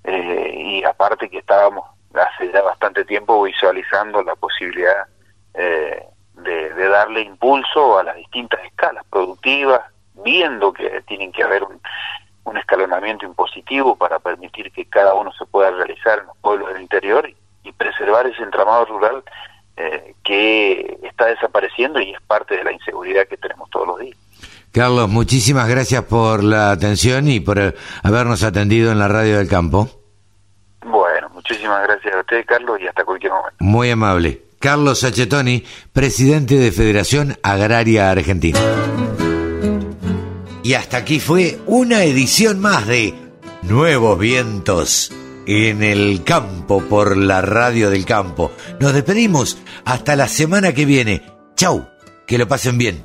[0.04, 1.84] y aparte que estábamos
[2.14, 5.06] hace ya bastante tiempo visualizando la posibilidad
[5.52, 9.82] de, de darle impulso a las distintas escalas productivas,
[10.14, 11.80] viendo que tienen que haber un,
[12.50, 16.82] un escalonamiento impositivo para permitir que cada uno se pueda realizar en los pueblos del
[16.82, 17.36] interior y,
[17.78, 19.22] preservar ese entramado rural
[19.76, 24.18] eh, que está desapareciendo y es parte de la inseguridad que tenemos todos los días.
[24.72, 29.88] Carlos, muchísimas gracias por la atención y por habernos atendido en la radio del campo.
[30.84, 33.56] Bueno, muchísimas gracias a usted, Carlos, y hasta cualquier momento.
[33.60, 34.42] Muy amable.
[34.58, 38.58] Carlos Sachetoni, presidente de Federación Agraria Argentina.
[40.62, 43.14] Y hasta aquí fue una edición más de
[43.62, 45.10] Nuevos Vientos
[45.46, 48.52] en el campo por la radio del campo.
[48.78, 51.22] Nos despedimos hasta la semana que viene.
[51.56, 51.88] Chau,
[52.26, 53.02] que lo pasen bien.